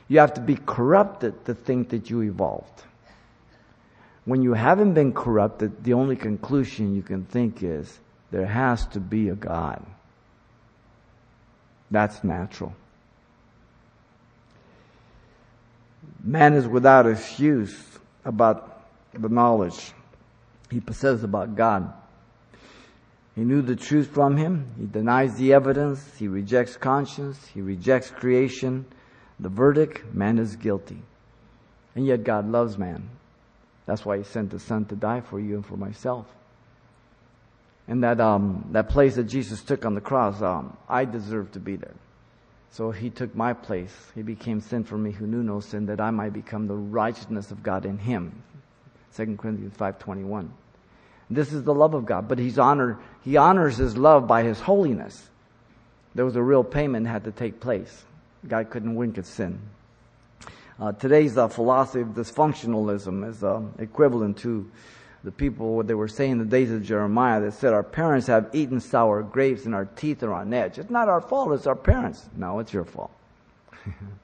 You 0.07 0.19
have 0.19 0.33
to 0.33 0.41
be 0.41 0.55
corrupted 0.55 1.45
to 1.45 1.53
think 1.53 1.89
that 1.89 2.09
you 2.09 2.21
evolved. 2.21 2.83
When 4.25 4.41
you 4.41 4.53
haven't 4.53 4.93
been 4.93 5.13
corrupted, 5.13 5.83
the 5.83 5.93
only 5.93 6.15
conclusion 6.15 6.95
you 6.95 7.01
can 7.01 7.25
think 7.25 7.63
is 7.63 7.99
there 8.29 8.45
has 8.45 8.85
to 8.87 8.99
be 8.99 9.29
a 9.29 9.35
God. 9.35 9.85
That's 11.89 12.23
natural. 12.23 12.73
Man 16.23 16.53
is 16.53 16.67
without 16.67 17.07
excuse 17.07 17.75
about 18.23 18.83
the 19.13 19.27
knowledge 19.27 19.91
he 20.69 20.79
possesses 20.79 21.23
about 21.23 21.55
God. 21.55 21.91
He 23.35 23.43
knew 23.43 23.61
the 23.61 23.75
truth 23.75 24.07
from 24.07 24.37
him. 24.37 24.67
He 24.77 24.85
denies 24.85 25.35
the 25.35 25.53
evidence. 25.53 26.17
He 26.17 26.27
rejects 26.27 26.75
conscience. 26.75 27.47
He 27.47 27.61
rejects 27.61 28.09
creation. 28.09 28.85
The 29.39 29.49
verdict, 29.49 30.13
man 30.13 30.37
is 30.37 30.55
guilty. 30.55 31.01
And 31.95 32.05
yet 32.05 32.23
God 32.23 32.49
loves 32.49 32.77
man. 32.77 33.09
That's 33.85 34.05
why 34.05 34.17
he 34.17 34.23
sent 34.23 34.51
his 34.51 34.63
son 34.63 34.85
to 34.85 34.95
die 34.95 35.21
for 35.21 35.39
you 35.39 35.55
and 35.55 35.65
for 35.65 35.77
myself. 35.77 36.25
And 37.87 38.03
that, 38.03 38.19
um, 38.19 38.69
that 38.71 38.89
place 38.89 39.15
that 39.15 39.25
Jesus 39.25 39.63
took 39.63 39.85
on 39.85 39.95
the 39.95 40.01
cross, 40.01 40.41
um, 40.41 40.77
I 40.87 41.05
deserve 41.05 41.51
to 41.53 41.59
be 41.59 41.75
there. 41.75 41.95
So 42.69 42.91
he 42.91 43.09
took 43.09 43.35
my 43.35 43.53
place. 43.53 43.93
He 44.15 44.21
became 44.21 44.61
sin 44.61 44.83
for 44.83 44.97
me 44.97 45.11
who 45.11 45.27
knew 45.27 45.43
no 45.43 45.59
sin 45.59 45.87
that 45.87 45.99
I 45.99 46.11
might 46.11 46.31
become 46.31 46.67
the 46.67 46.75
righteousness 46.75 47.51
of 47.51 47.63
God 47.63 47.85
in 47.85 47.97
him. 47.97 48.43
2 49.15 49.35
Corinthians 49.35 49.75
5.21. 49.77 50.49
This 51.31 51.53
is 51.53 51.63
the 51.63 51.73
love 51.73 51.93
of 51.93 52.05
God. 52.05 52.27
But 52.27 52.39
he's 52.39 52.59
honored, 52.59 52.97
he 53.23 53.37
honors 53.37 53.77
his 53.77 53.97
love 53.97 54.27
by 54.27 54.43
his 54.43 54.59
holiness. 54.59 55.29
There 56.13 56.25
was 56.25 56.35
a 56.35 56.43
real 56.43 56.63
payment 56.63 57.07
had 57.07 57.23
to 57.23 57.31
take 57.31 57.59
place. 57.59 58.03
God 58.47 58.69
couldn't 58.69 58.95
wink 58.95 59.17
at 59.17 59.25
sin. 59.25 59.59
Uh, 60.79 60.91
today's 60.91 61.37
uh, 61.37 61.47
philosophy 61.47 62.01
of 62.01 62.09
dysfunctionalism 62.09 63.29
is 63.29 63.43
uh, 63.43 63.61
equivalent 63.77 64.37
to 64.39 64.69
the 65.23 65.31
people 65.31 65.75
what 65.75 65.87
they 65.87 65.93
were 65.93 66.07
saying 66.07 66.31
in 66.31 66.37
the 66.39 66.45
days 66.45 66.71
of 66.71 66.83
Jeremiah 66.83 67.39
that 67.41 67.53
said 67.53 67.73
our 67.73 67.83
parents 67.83 68.27
have 68.27 68.49
eaten 68.53 68.79
sour 68.79 69.21
grapes 69.21 69.65
and 69.65 69.75
our 69.75 69.85
teeth 69.85 70.23
are 70.23 70.33
on 70.33 70.53
edge. 70.53 70.79
It's 70.79 70.89
not 70.89 71.07
our 71.07 71.21
fault, 71.21 71.51
it's 71.53 71.67
our 71.67 71.75
parents. 71.75 72.27
No, 72.35 72.59
it's 72.59 72.73
your 72.73 72.85
fault. 72.85 73.11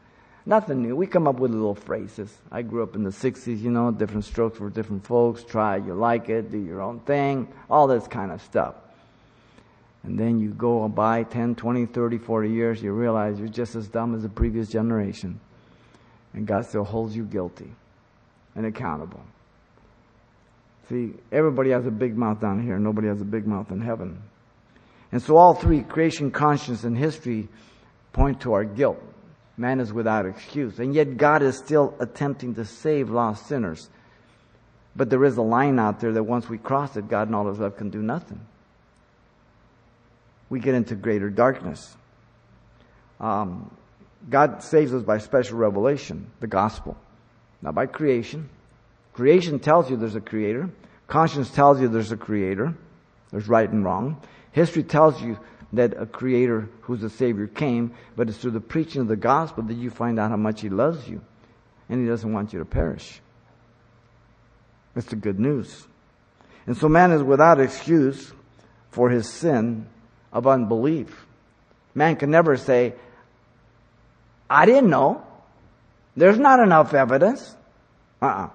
Nothing 0.47 0.81
new. 0.81 0.95
We 0.95 1.07
come 1.07 1.27
up 1.27 1.41
with 1.41 1.51
little 1.51 1.75
phrases. 1.75 2.33
I 2.49 2.61
grew 2.61 2.81
up 2.81 2.95
in 2.95 3.03
the 3.03 3.09
60s, 3.09 3.59
you 3.59 3.69
know, 3.69 3.91
different 3.91 4.23
strokes 4.23 4.57
for 4.57 4.69
different 4.69 5.05
folks. 5.05 5.43
Try 5.43 5.75
you 5.75 5.93
like 5.93 6.29
it, 6.29 6.49
do 6.49 6.57
your 6.57 6.81
own 6.81 7.01
thing, 7.01 7.49
all 7.69 7.85
this 7.85 8.07
kind 8.07 8.31
of 8.31 8.41
stuff. 8.41 8.75
And 10.03 10.17
then 10.17 10.39
you 10.39 10.51
go 10.51 10.87
by 10.87 11.23
10, 11.23 11.55
20, 11.55 11.87
30, 11.87 12.17
40 12.19 12.49
years, 12.49 12.81
you 12.81 12.93
realize 12.93 13.37
you're 13.37 13.49
just 13.49 13.75
as 13.75 13.89
dumb 13.89 14.15
as 14.15 14.23
the 14.23 14.29
previous 14.29 14.69
generation. 14.69 15.37
And 16.33 16.47
God 16.47 16.65
still 16.65 16.85
holds 16.85 17.13
you 17.13 17.25
guilty 17.25 17.69
and 18.55 18.65
accountable. 18.65 19.23
See, 20.87 21.11
everybody 21.29 21.71
has 21.71 21.85
a 21.85 21.91
big 21.91 22.15
mouth 22.15 22.39
down 22.39 22.63
here, 22.63 22.79
nobody 22.79 23.09
has 23.09 23.19
a 23.19 23.25
big 23.25 23.45
mouth 23.45 23.69
in 23.69 23.81
heaven. 23.81 24.21
And 25.11 25.21
so 25.21 25.35
all 25.35 25.55
three, 25.55 25.81
creation, 25.81 26.31
conscience, 26.31 26.85
and 26.85 26.97
history, 26.97 27.49
point 28.13 28.39
to 28.41 28.53
our 28.53 28.63
guilt. 28.63 29.03
Man 29.57 29.79
is 29.79 29.91
without 29.91 30.27
excuse. 30.27 30.79
And 30.79 30.93
yet 30.93 31.17
God 31.17 31.41
is 31.41 31.57
still 31.57 31.95
attempting 31.99 32.55
to 32.55 32.65
save 32.65 33.09
lost 33.09 33.47
sinners. 33.47 33.89
But 34.95 35.09
there 35.09 35.23
is 35.25 35.37
a 35.37 35.41
line 35.41 35.79
out 35.79 35.99
there 35.99 36.13
that 36.13 36.23
once 36.23 36.47
we 36.47 36.57
cross 36.57 36.95
it, 36.95 37.09
God 37.09 37.27
and 37.27 37.35
all 37.35 37.47
his 37.47 37.59
love 37.59 37.75
can 37.77 37.89
do 37.89 38.01
nothing. 38.01 38.39
We 40.49 40.59
get 40.59 40.75
into 40.75 40.95
greater 40.95 41.29
darkness. 41.29 41.95
Um, 43.19 43.75
God 44.29 44.63
saves 44.63 44.93
us 44.93 45.03
by 45.03 45.17
special 45.17 45.57
revelation, 45.57 46.31
the 46.39 46.47
gospel, 46.47 46.97
not 47.61 47.75
by 47.75 47.85
creation. 47.87 48.49
Creation 49.13 49.59
tells 49.59 49.89
you 49.89 49.97
there's 49.97 50.15
a 50.15 50.21
creator. 50.21 50.69
Conscience 51.07 51.49
tells 51.49 51.81
you 51.81 51.87
there's 51.87 52.11
a 52.11 52.17
creator. 52.17 52.75
There's 53.31 53.47
right 53.47 53.69
and 53.69 53.83
wrong. 53.83 54.21
History 54.51 54.83
tells 54.83 55.21
you 55.21 55.37
that 55.73 55.93
a 55.99 56.05
creator 56.05 56.69
who's 56.81 57.03
a 57.03 57.09
savior 57.09 57.47
came, 57.47 57.93
but 58.15 58.29
it's 58.29 58.37
through 58.37 58.51
the 58.51 58.59
preaching 58.59 59.01
of 59.01 59.07
the 59.07 59.15
gospel 59.15 59.63
that 59.63 59.73
you 59.73 59.89
find 59.89 60.19
out 60.19 60.29
how 60.29 60.37
much 60.37 60.61
he 60.61 60.69
loves 60.69 61.07
you 61.07 61.21
and 61.89 62.01
he 62.01 62.07
doesn't 62.07 62.31
want 62.31 62.53
you 62.53 62.59
to 62.59 62.65
perish. 62.65 63.19
That's 64.93 65.07
the 65.07 65.15
good 65.15 65.39
news. 65.39 65.87
And 66.65 66.75
so 66.75 66.89
man 66.89 67.11
is 67.11 67.21
without 67.21 67.59
excuse 67.59 68.31
for 68.91 69.09
his 69.09 69.29
sin 69.29 69.87
of 70.33 70.47
unbelief. 70.47 71.25
Man 71.93 72.15
can 72.15 72.31
never 72.31 72.57
say, 72.57 72.93
I 74.49 74.65
didn't 74.65 74.89
know. 74.89 75.25
There's 76.15 76.39
not 76.39 76.59
enough 76.59 76.93
evidence. 76.93 77.55
Uh-uh. 78.21 78.49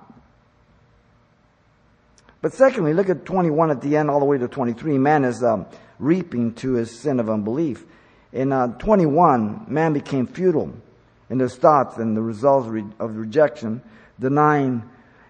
But 2.40 2.52
secondly, 2.54 2.92
look 2.92 3.08
at 3.08 3.24
21 3.24 3.70
at 3.70 3.80
the 3.80 3.96
end 3.96 4.10
all 4.10 4.18
the 4.18 4.26
way 4.26 4.36
to 4.36 4.48
23. 4.48 4.98
Man 4.98 5.24
is 5.24 5.44
um, 5.44 5.66
reaping 6.02 6.52
to 6.54 6.72
his 6.72 6.90
sin 6.90 7.20
of 7.20 7.30
unbelief. 7.30 7.84
In 8.32 8.52
uh, 8.52 8.68
21, 8.78 9.66
man 9.68 9.92
became 9.92 10.26
futile 10.26 10.74
in 11.30 11.38
his 11.38 11.56
thoughts 11.56 11.96
and 11.96 12.16
the 12.16 12.22
results 12.22 12.68
of 12.98 13.16
rejection, 13.16 13.82
denying 14.18 14.82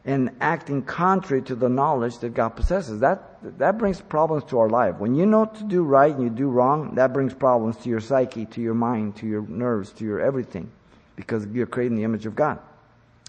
and 0.05 0.31
acting 0.41 0.83
contrary 0.83 1.43
to 1.43 1.55
the 1.55 1.69
knowledge 1.69 2.19
that 2.19 2.35
God 2.35 2.51
possesses. 2.51 3.01
That, 3.01 3.39
that 3.59 3.79
brings 3.79 4.01
problems 4.01 4.45
to 4.45 4.59
our 4.59 4.69
life. 4.69 4.97
When 4.97 5.15
you 5.15 5.27
know 5.27 5.45
to 5.45 5.65
do 5.65 5.83
right 5.83 6.13
and 6.13 6.25
you 6.25 6.31
do 6.31 6.49
wrong, 6.49 6.95
that 6.97 7.13
brings 7.13 7.35
problems 7.35 7.77
to 7.79 7.89
your 7.89 8.01
psyche, 8.01 8.47
to 8.47 8.61
your 8.61 8.75
mind, 8.75 9.17
to 9.17 9.27
your 9.27 9.43
nerves, 9.43 9.93
to 9.93 10.05
your 10.05 10.21
everything, 10.21 10.71
because 11.15 11.47
you're 11.47 11.67
creating 11.67 11.97
the 11.97 12.05
image 12.05 12.27
of 12.27 12.35
God. 12.35 12.59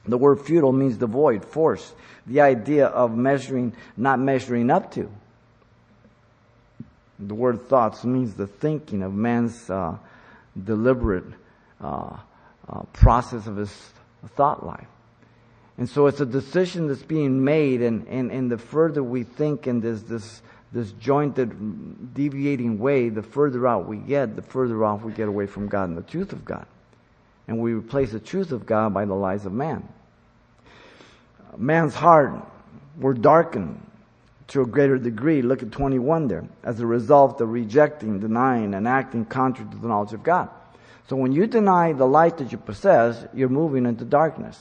The 0.06 0.18
word 0.18 0.42
futile 0.42 0.74
means 0.74 0.98
devoid, 0.98 1.46
force, 1.46 1.94
the 2.26 2.42
idea 2.42 2.88
of 2.88 3.16
measuring, 3.16 3.76
not 3.96 4.20
measuring 4.20 4.72
up 4.72 4.92
to. 4.94 5.10
The 7.27 7.36
word 7.36 7.68
thoughts 7.68 8.03
means 8.03 8.34
the 8.34 8.48
thinking 8.48 9.03
of 9.03 9.13
man's 9.13 9.70
uh, 9.70 9.98
deliberate 10.62 11.25
uh, 11.82 12.18
uh, 12.68 12.84
process 12.94 13.48
of 13.48 13.58
his 13.58 13.74
thought 14.36 14.65
life. 14.65 14.88
And 15.77 15.89
so 15.89 16.08
it's 16.08 16.20
a 16.20 16.25
decision 16.25 16.88
that's 16.88 17.03
being 17.03 17.44
made, 17.44 17.82
and, 17.82 18.08
and, 18.08 18.32
and 18.32 18.51
the 18.51 18.58
further 18.58 19.01
we 19.03 19.24
think 19.24 19.65
in 19.65 19.82
this, 19.82 20.03
this, 20.03 20.42
this 20.72 20.92
jointed, 20.94 22.13
deviating 22.13 22.77
way, 22.77 23.10
the 23.10 23.24
further 23.24 23.68
out 23.68 23.88
we 23.88 23.98
get, 23.98 24.36
the 24.36 24.44
further 24.44 24.84
off 24.84 25.01
we 25.01 25.13
get 25.13 25.27
away 25.27 25.48
from 25.48 25.68
God 25.68 25.89
and 25.89 25.98
the 25.98 26.03
truth 26.03 26.32
of 26.32 26.46
God. 26.46 26.68
And 27.48 27.60
we 27.60 27.74
replace 27.74 28.12
the 28.12 28.20
truth 28.20 28.51
of 28.51 28.65
God 28.65 28.94
by 28.94 29.06
the 29.06 29.15
lies 29.15 29.46
of 29.46 29.53
man. 29.53 29.88
Man's 31.58 31.96
heart 31.96 32.34
were 33.00 33.13
darkened 33.13 33.84
to 34.50 34.62
a 34.62 34.66
greater 34.66 34.98
degree. 34.98 35.42
Look 35.42 35.64
at 35.64 35.72
21 35.72 36.28
there. 36.28 36.46
As 36.64 36.80
a 36.80 36.86
result 36.86 37.42
of 37.42 37.50
rejecting, 37.50 38.20
denying, 38.20 38.74
and 38.74 38.88
acting 38.88 39.26
contrary 39.26 39.72
to 39.72 39.78
the 39.78 39.88
knowledge 39.88 40.14
of 40.14 40.24
God. 40.24 40.50
So 41.10 41.16
when 41.16 41.32
you 41.32 41.48
deny 41.48 41.94
the 41.94 42.06
light 42.06 42.38
that 42.38 42.52
you 42.52 42.58
possess, 42.58 43.26
you're 43.34 43.50
moving 43.50 43.86
into 43.86 44.06
darkness. 44.06 44.60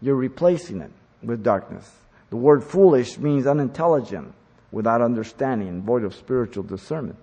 You're 0.00 0.16
replacing 0.16 0.80
it 0.80 0.90
with 1.22 1.42
darkness. 1.42 1.90
The 2.30 2.36
word 2.36 2.64
foolish 2.64 3.18
means 3.18 3.46
unintelligent, 3.46 4.34
without 4.70 5.02
understanding, 5.02 5.82
void 5.82 6.04
of 6.04 6.14
spiritual 6.14 6.64
discernment. 6.64 7.18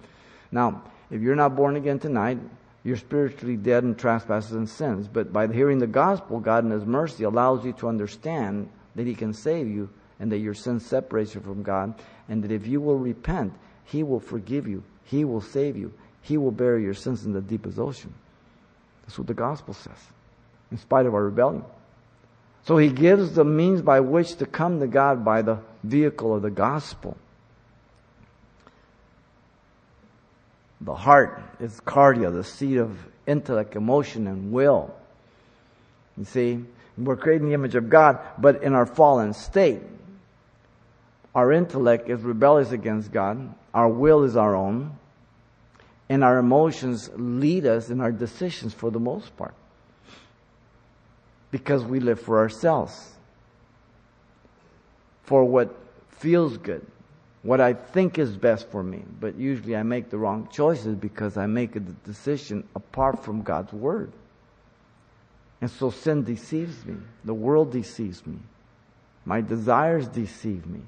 Now, 0.52 0.84
if 1.12 1.22
you're 1.22 1.36
not 1.36 1.56
born 1.56 1.76
again 1.76 2.00
tonight, 2.00 2.40
You're 2.84 2.98
spiritually 2.98 3.58
dead 3.58 3.84
in 3.84 3.96
trespasses 3.96 4.54
and 4.54 4.70
sins. 4.70 5.08
But 5.08 5.34
by 5.34 5.48
hearing 5.48 5.80
the 5.80 5.88
gospel, 5.88 6.40
God 6.40 6.64
in 6.64 6.72
His 6.72 6.86
mercy 6.86 7.24
allows 7.24 7.66
you 7.66 7.74
to 7.74 7.90
understand 7.90 8.70
that 8.96 9.06
He 9.06 9.16
can 9.16 9.34
save 9.34 9.68
you 9.68 9.90
and 10.20 10.32
that 10.32 10.40
your 10.40 10.54
sin 10.54 10.80
separates 10.80 11.36
you 11.36 11.42
from 11.42 11.64
God, 11.64 11.94
and 12.28 12.44
that 12.44 12.52
if 12.52 12.68
you 12.68 12.82
will 12.82 12.98
repent, 12.98 13.54
He 13.86 14.04
will 14.04 14.20
forgive 14.20 14.68
you, 14.68 14.84
He 15.06 15.26
will 15.26 15.42
save 15.42 15.78
you, 15.78 15.94
He 16.22 16.38
will 16.38 16.52
bury 16.52 16.84
your 16.84 16.94
sins 16.94 17.26
in 17.26 17.34
the 17.34 17.42
deepest 17.42 17.80
ocean. 17.80 18.14
That's 19.04 19.18
what 19.18 19.28
the 19.28 19.34
gospel 19.34 19.74
says, 19.74 19.98
in 20.72 20.78
spite 20.78 21.06
of 21.06 21.14
our 21.14 21.24
rebellion. 21.24 21.64
So 22.66 22.78
He 22.78 22.90
gives 22.90 23.34
the 23.34 23.46
means 23.46 23.82
by 23.82 24.02
which 24.02 24.36
to 24.36 24.46
come 24.46 24.80
to 24.80 24.88
God 24.88 25.24
by 25.24 25.42
the 25.42 25.60
vehicle 25.84 26.36
of 26.36 26.42
the 26.42 26.52
gospel. 26.52 27.18
The 30.82 30.96
heart 30.96 31.42
is 31.60 31.80
cardia, 31.82 32.32
the 32.32 32.44
seat 32.44 32.78
of 32.78 32.98
intellect, 33.28 33.76
emotion, 33.76 34.28
and 34.28 34.52
will. 34.52 34.94
You 36.18 36.26
see, 36.26 36.66
we're 36.98 37.18
creating 37.18 37.48
the 37.48 37.54
image 37.54 37.76
of 37.76 37.90
God, 37.90 38.20
but 38.38 38.64
in 38.64 38.74
our 38.74 38.86
fallen 38.86 39.34
state, 39.34 39.82
our 41.36 41.52
intellect 41.52 42.10
is 42.10 42.22
rebellious 42.22 42.72
against 42.72 43.12
God, 43.12 43.54
our 43.74 43.88
will 43.88 44.24
is 44.24 44.36
our 44.36 44.56
own, 44.56 44.98
and 46.10 46.24
our 46.24 46.40
emotions 46.40 47.10
lead 47.16 47.66
us 47.66 47.90
in 47.90 48.02
our 48.02 48.12
decisions 48.12 48.74
for 48.74 48.90
the 48.90 49.00
most 49.00 49.36
part. 49.38 49.54
Because 51.52 51.84
we 51.84 52.00
live 52.00 52.20
for 52.20 52.40
ourselves, 52.40 53.14
for 55.24 55.44
what 55.44 55.76
feels 56.10 56.58
good, 56.58 56.86
what 57.44 57.62
I 57.62 57.74
think 57.74 58.18
is 58.18 58.36
best 58.36 58.70
for 58.70 58.84
me. 58.84 59.04
But 59.20 59.36
usually 59.36 59.76
I 59.76 59.84
make 59.84 60.10
the 60.10 60.18
wrong 60.18 60.50
choices 60.52 60.96
because 60.96 61.38
I 61.38 61.46
make 61.46 61.76
a 61.76 61.80
decision 61.80 62.68
apart 62.76 63.24
from 63.24 63.44
God's 63.44 63.72
Word. 63.72 64.12
And 65.62 65.70
so 65.70 65.90
sin 65.90 66.24
deceives 66.24 66.86
me. 66.86 66.96
The 67.24 67.34
world 67.34 67.72
deceives 67.72 68.26
me. 68.26 68.40
My 69.26 69.42
desires 69.42 70.08
deceive 70.08 70.66
me. 70.66 70.82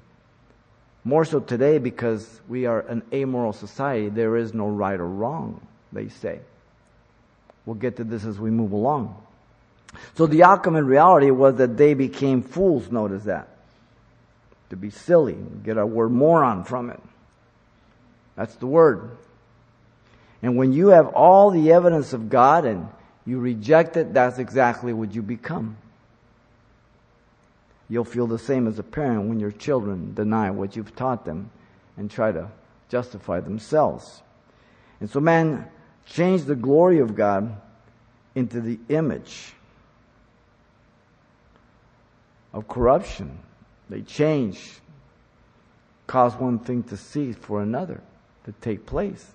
More 1.04 1.24
so 1.24 1.40
today 1.40 1.78
because 1.78 2.40
we 2.48 2.66
are 2.66 2.80
an 2.80 3.02
amoral 3.12 3.52
society. 3.52 4.08
There 4.08 4.36
is 4.36 4.54
no 4.54 4.68
right 4.68 4.98
or 4.98 5.08
wrong, 5.08 5.60
they 5.92 6.08
say. 6.08 6.40
We'll 7.66 7.74
get 7.74 7.96
to 7.96 8.04
this 8.04 8.24
as 8.24 8.38
we 8.38 8.50
move 8.50 8.72
along. 8.72 9.16
So 10.14 10.26
the 10.26 10.44
outcome 10.44 10.76
in 10.76 10.86
reality 10.86 11.30
was 11.30 11.56
that 11.56 11.76
they 11.76 11.94
became 11.94 12.42
fools, 12.42 12.90
notice 12.90 13.24
that 13.24 13.48
to 14.72 14.76
be 14.76 14.88
silly. 14.88 15.36
Get 15.62 15.76
our 15.76 15.84
word 15.84 16.12
moron 16.12 16.64
from 16.64 16.88
it. 16.88 17.00
That's 18.36 18.54
the 18.54 18.66
word. 18.66 19.10
And 20.40 20.56
when 20.56 20.72
you 20.72 20.88
have 20.88 21.08
all 21.08 21.50
the 21.50 21.72
evidence 21.72 22.14
of 22.14 22.30
God 22.30 22.64
and 22.64 22.88
you 23.26 23.38
reject 23.38 23.98
it, 23.98 24.14
that's 24.14 24.38
exactly 24.38 24.94
what 24.94 25.14
you 25.14 25.20
become. 25.20 25.76
You'll 27.88 28.04
feel 28.04 28.26
the 28.26 28.38
same 28.38 28.66
as 28.66 28.78
a 28.78 28.82
parent 28.82 29.28
when 29.28 29.40
your 29.40 29.50
children 29.50 30.14
deny 30.14 30.50
what 30.50 30.76
you've 30.76 30.96
taught 30.96 31.24
them 31.24 31.50
and 31.96 32.10
try 32.10 32.32
to 32.32 32.48
justify 32.88 33.40
themselves. 33.40 34.22
And 35.00 35.10
so 35.10 35.20
man 35.20 35.68
changed 36.06 36.46
the 36.46 36.54
glory 36.54 36.98
of 37.00 37.14
God 37.14 37.60
into 38.34 38.60
the 38.60 38.78
image 38.88 39.52
of 42.52 42.68
corruption. 42.68 43.38
They 43.88 44.02
change, 44.02 44.80
cause 46.06 46.34
one 46.34 46.58
thing 46.58 46.82
to 46.84 46.96
cease 46.96 47.36
for 47.36 47.62
another 47.62 48.00
to 48.44 48.52
take 48.60 48.86
place. 48.86 49.32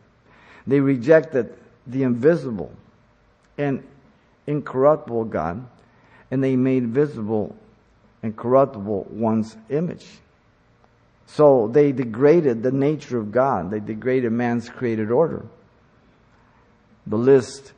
They 0.65 0.79
rejected 0.79 1.55
the 1.85 2.03
invisible 2.03 2.71
and 3.57 3.83
incorruptible 4.45 5.25
God, 5.25 5.67
and 6.31 6.43
they 6.43 6.55
made 6.55 6.87
visible 6.87 7.55
and 8.23 8.35
corruptible 8.35 9.07
one's 9.09 9.55
image. 9.69 10.05
So 11.27 11.67
they 11.67 11.91
degraded 11.91 12.63
the 12.63 12.71
nature 12.71 13.17
of 13.17 13.31
God. 13.31 13.69
They 13.69 13.79
degraded 13.79 14.31
man's 14.31 14.69
created 14.69 15.11
order. 15.11 15.45
The 17.05 17.17
list 17.17 17.73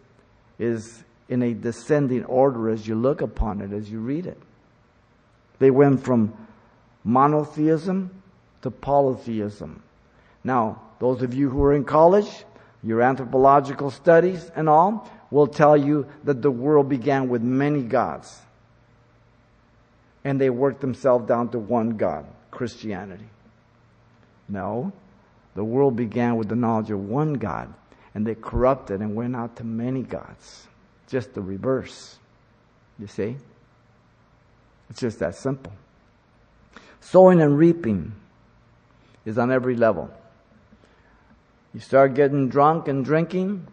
is 0.58 1.04
in 1.28 1.44
a 1.44 1.54
descending 1.54 2.26
order 2.26 2.70
as 2.70 2.88
you 2.88 2.96
look 2.96 3.22
upon 3.22 3.62
it, 3.62 3.72
as 3.72 3.90
you 3.90 4.00
read 4.00 4.26
it. 4.26 4.38
They 5.60 5.72
went 5.72 6.04
from 6.04 6.34
monotheism 7.04 8.12
to 8.62 8.72
polytheism. 8.72 9.82
Now, 10.44 10.82
those 11.00 11.22
of 11.22 11.34
you 11.34 11.50
who 11.50 11.64
are 11.64 11.74
in 11.74 11.86
college, 11.86 12.46
your 12.84 13.02
anthropological 13.02 13.92
studies 13.92 14.52
and 14.56 14.70
all, 14.70 15.10
will 15.32 15.48
tell 15.48 15.78
you 15.78 16.08
that 16.24 16.42
the 16.42 16.52
world 16.52 16.90
began 16.90 17.30
with 17.30 17.42
many 17.42 17.84
gods. 17.84 18.40
And 20.24 20.40
they 20.40 20.50
worked 20.50 20.82
themselves 20.82 21.28
down 21.28 21.50
to 21.50 21.60
one 21.60 21.92
God, 21.92 22.26
Christianity. 22.52 23.30
No, 24.48 24.92
the 25.56 25.64
world 25.64 25.96
began 25.96 26.36
with 26.36 26.50
the 26.50 26.56
knowledge 26.56 26.92
of 26.92 27.00
one 27.00 27.34
God, 27.34 27.74
and 28.14 28.26
they 28.26 28.36
corrupted 28.36 29.02
and 29.02 29.16
went 29.16 29.36
out 29.36 29.56
to 29.58 29.64
many 29.64 30.04
gods. 30.04 30.68
Just 31.08 31.34
the 31.34 31.42
reverse. 31.42 32.18
You 32.98 33.08
see? 33.08 33.38
It's 34.90 35.00
just 35.00 35.20
that 35.20 35.36
simple. 35.36 35.72
Sowing 37.00 37.42
and 37.42 37.58
reaping 37.58 38.14
is 39.26 39.38
on 39.38 39.52
every 39.52 39.76
level. 39.76 40.10
You 41.74 41.80
start 41.80 42.14
getting 42.16 42.50
drunk 42.50 42.88
and 42.88 43.06
drinking. 43.06 43.68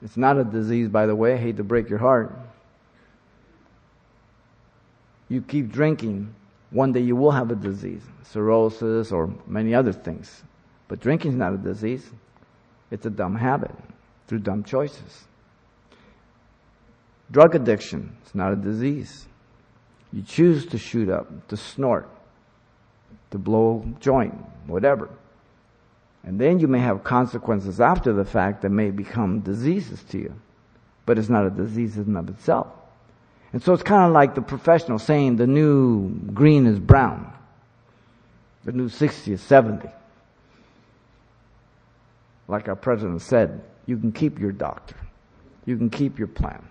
It's 0.00 0.16
not 0.16 0.38
a 0.38 0.44
disease, 0.44 0.88
by 0.88 1.06
the 1.06 1.14
way. 1.14 1.34
I 1.34 1.36
hate 1.36 1.58
to 1.58 1.64
break 1.64 1.88
your 1.88 1.98
heart. 1.98 2.34
You 5.32 5.40
keep 5.40 5.72
drinking, 5.72 6.34
one 6.72 6.92
day 6.92 7.00
you 7.00 7.16
will 7.16 7.30
have 7.30 7.50
a 7.50 7.54
disease, 7.54 8.02
cirrhosis 8.22 9.12
or 9.12 9.32
many 9.46 9.74
other 9.74 9.94
things. 9.94 10.42
But 10.88 11.00
drinking 11.00 11.30
is 11.30 11.36
not 11.38 11.54
a 11.54 11.56
disease. 11.56 12.06
It's 12.90 13.06
a 13.06 13.10
dumb 13.10 13.36
habit 13.36 13.70
through 14.26 14.40
dumb 14.40 14.62
choices. 14.62 15.24
Drug 17.30 17.54
addiction 17.54 18.14
is 18.26 18.34
not 18.34 18.52
a 18.52 18.56
disease. 18.56 19.26
You 20.12 20.20
choose 20.20 20.66
to 20.66 20.76
shoot 20.76 21.08
up, 21.08 21.48
to 21.48 21.56
snort, 21.56 22.10
to 23.30 23.38
blow 23.38 23.86
joint, 24.00 24.34
whatever. 24.66 25.08
And 26.24 26.38
then 26.38 26.58
you 26.58 26.68
may 26.68 26.80
have 26.80 27.04
consequences 27.04 27.80
after 27.80 28.12
the 28.12 28.26
fact 28.26 28.60
that 28.60 28.68
may 28.68 28.90
become 28.90 29.40
diseases 29.40 30.02
to 30.10 30.18
you. 30.18 30.34
But 31.06 31.18
it's 31.18 31.30
not 31.30 31.46
a 31.46 31.50
disease 31.50 31.96
in 31.96 32.14
of 32.18 32.28
itself. 32.28 32.66
And 33.52 33.62
so 33.62 33.72
it's 33.72 33.82
kind 33.82 34.04
of 34.04 34.12
like 34.12 34.34
the 34.34 34.42
professional 34.42 34.98
saying 34.98 35.36
the 35.36 35.46
new 35.46 36.08
green 36.32 36.66
is 36.66 36.78
brown. 36.78 37.32
The 38.64 38.72
new 38.72 38.88
60 38.88 39.32
is 39.32 39.40
70. 39.42 39.88
Like 42.48 42.68
our 42.68 42.76
president 42.76 43.20
said, 43.22 43.62
you 43.86 43.98
can 43.98 44.12
keep 44.12 44.38
your 44.38 44.52
doctor. 44.52 44.96
You 45.66 45.76
can 45.76 45.90
keep 45.90 46.18
your 46.18 46.28
plan. 46.28 46.64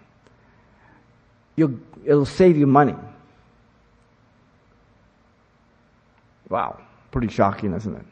You'll, 1.56 1.80
it'll 2.04 2.26
save 2.26 2.58
you 2.58 2.65
money. 2.65 2.96
Wow, 6.50 6.80
pretty 7.12 7.30
shocking, 7.30 7.74
isn't 7.74 7.96
it? 7.96 8.06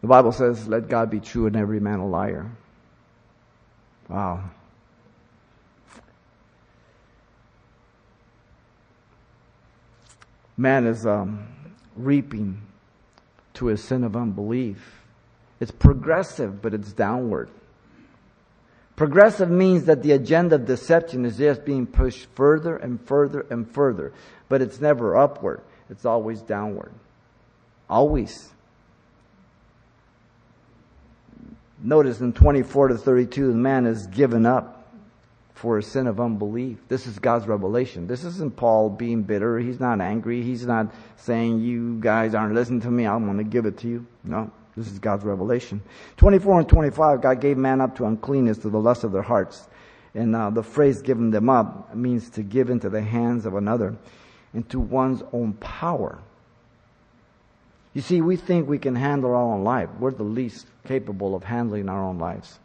The 0.00 0.06
Bible 0.06 0.32
says, 0.32 0.66
let 0.68 0.88
God 0.88 1.10
be 1.10 1.20
true 1.20 1.46
and 1.46 1.56
every 1.56 1.80
man 1.80 1.98
a 1.98 2.06
liar. 2.06 2.50
Wow. 4.08 4.50
Man 10.58 10.88
is 10.88 11.06
um, 11.06 11.46
reaping 11.94 12.60
to 13.54 13.66
his 13.66 13.82
sin 13.82 14.02
of 14.02 14.16
unbelief. 14.16 15.00
It's 15.60 15.70
progressive, 15.70 16.60
but 16.60 16.74
it's 16.74 16.92
downward. 16.92 17.48
Progressive 18.96 19.48
means 19.48 19.84
that 19.84 20.02
the 20.02 20.10
agenda 20.10 20.56
of 20.56 20.66
deception 20.66 21.24
is 21.24 21.38
just 21.38 21.64
being 21.64 21.86
pushed 21.86 22.26
further 22.34 22.76
and 22.76 23.00
further 23.00 23.46
and 23.48 23.70
further, 23.70 24.12
but 24.48 24.60
it's 24.60 24.80
never 24.80 25.16
upward. 25.16 25.60
It's 25.88 26.04
always 26.04 26.42
downward. 26.42 26.92
Always. 27.88 28.50
Notice 31.80 32.18
in 32.18 32.32
24 32.32 32.88
to 32.88 32.98
32, 32.98 33.46
the 33.46 33.54
man 33.54 33.86
is 33.86 34.08
given 34.08 34.44
up 34.44 34.77
for 35.60 35.78
a 35.78 35.82
sin 35.82 36.06
of 36.06 36.20
unbelief. 36.20 36.78
This 36.88 37.06
is 37.06 37.18
God's 37.18 37.48
revelation. 37.48 38.06
This 38.06 38.22
isn't 38.22 38.56
Paul 38.56 38.90
being 38.90 39.22
bitter. 39.22 39.58
He's 39.58 39.80
not 39.80 40.00
angry. 40.00 40.42
He's 40.42 40.64
not 40.64 40.94
saying, 41.16 41.60
You 41.60 41.98
guys 42.00 42.34
aren't 42.34 42.54
listening 42.54 42.80
to 42.82 42.90
me. 42.90 43.06
I'm 43.06 43.24
going 43.24 43.38
to 43.38 43.44
give 43.44 43.66
it 43.66 43.78
to 43.78 43.88
you. 43.88 44.06
No, 44.22 44.50
this 44.76 44.90
is 44.90 45.00
God's 45.00 45.24
revelation. 45.24 45.82
24 46.16 46.60
and 46.60 46.68
25, 46.68 47.20
God 47.22 47.40
gave 47.40 47.56
man 47.56 47.80
up 47.80 47.96
to 47.96 48.06
uncleanness 48.06 48.58
to 48.58 48.70
the 48.70 48.78
lust 48.78 49.02
of 49.02 49.10
their 49.10 49.22
hearts. 49.22 49.66
And 50.14 50.34
uh, 50.36 50.50
the 50.50 50.62
phrase 50.62 51.02
given 51.02 51.30
them 51.30 51.50
up 51.50 51.94
means 51.94 52.30
to 52.30 52.42
give 52.42 52.70
into 52.70 52.88
the 52.88 53.02
hands 53.02 53.44
of 53.44 53.54
another 53.54 53.96
into 54.54 54.80
one's 54.80 55.22
own 55.32 55.52
power. 55.54 56.18
You 57.94 58.00
see, 58.00 58.20
we 58.20 58.36
think 58.36 58.68
we 58.68 58.78
can 58.78 58.94
handle 58.94 59.30
our 59.30 59.42
own 59.42 59.64
life. 59.64 59.88
We're 59.98 60.12
the 60.12 60.22
least 60.22 60.66
capable 60.86 61.34
of 61.34 61.44
handling 61.44 61.88
our 61.88 62.02
own 62.02 62.18
lives. 62.18 62.58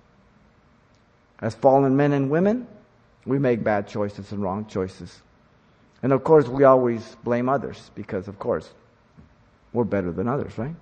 As 1.41 1.55
fallen 1.55 1.97
men 1.97 2.13
and 2.13 2.29
women, 2.29 2.67
we 3.25 3.39
make 3.39 3.63
bad 3.63 3.87
choices 3.87 4.31
and 4.31 4.41
wrong 4.41 4.65
choices. 4.65 5.21
And 6.01 6.11
of 6.11 6.23
course, 6.23 6.47
we 6.47 6.63
always 6.63 7.15
blame 7.23 7.47
others 7.47 7.91
because, 7.95 8.27
of 8.27 8.37
course, 8.37 8.69
we're 9.71 9.85
better 9.85 10.11
than 10.11 10.27
others, 10.27 10.57
right? 10.57 10.75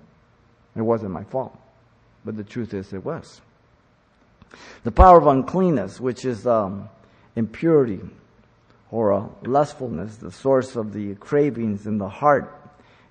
It 0.74 0.82
wasn't 0.82 1.12
my 1.12 1.24
fault. 1.24 1.56
But 2.24 2.36
the 2.36 2.44
truth 2.44 2.74
is, 2.74 2.92
it 2.92 3.04
was. 3.04 3.40
The 4.84 4.90
power 4.90 5.18
of 5.18 5.26
uncleanness, 5.26 6.00
which 6.00 6.24
is 6.24 6.46
um, 6.46 6.88
impurity 7.36 8.00
or 8.90 9.12
uh, 9.12 9.26
lustfulness, 9.44 10.16
the 10.16 10.30
source 10.30 10.76
of 10.76 10.92
the 10.92 11.14
cravings 11.14 11.86
in 11.86 11.98
the 11.98 12.08
heart, 12.08 12.54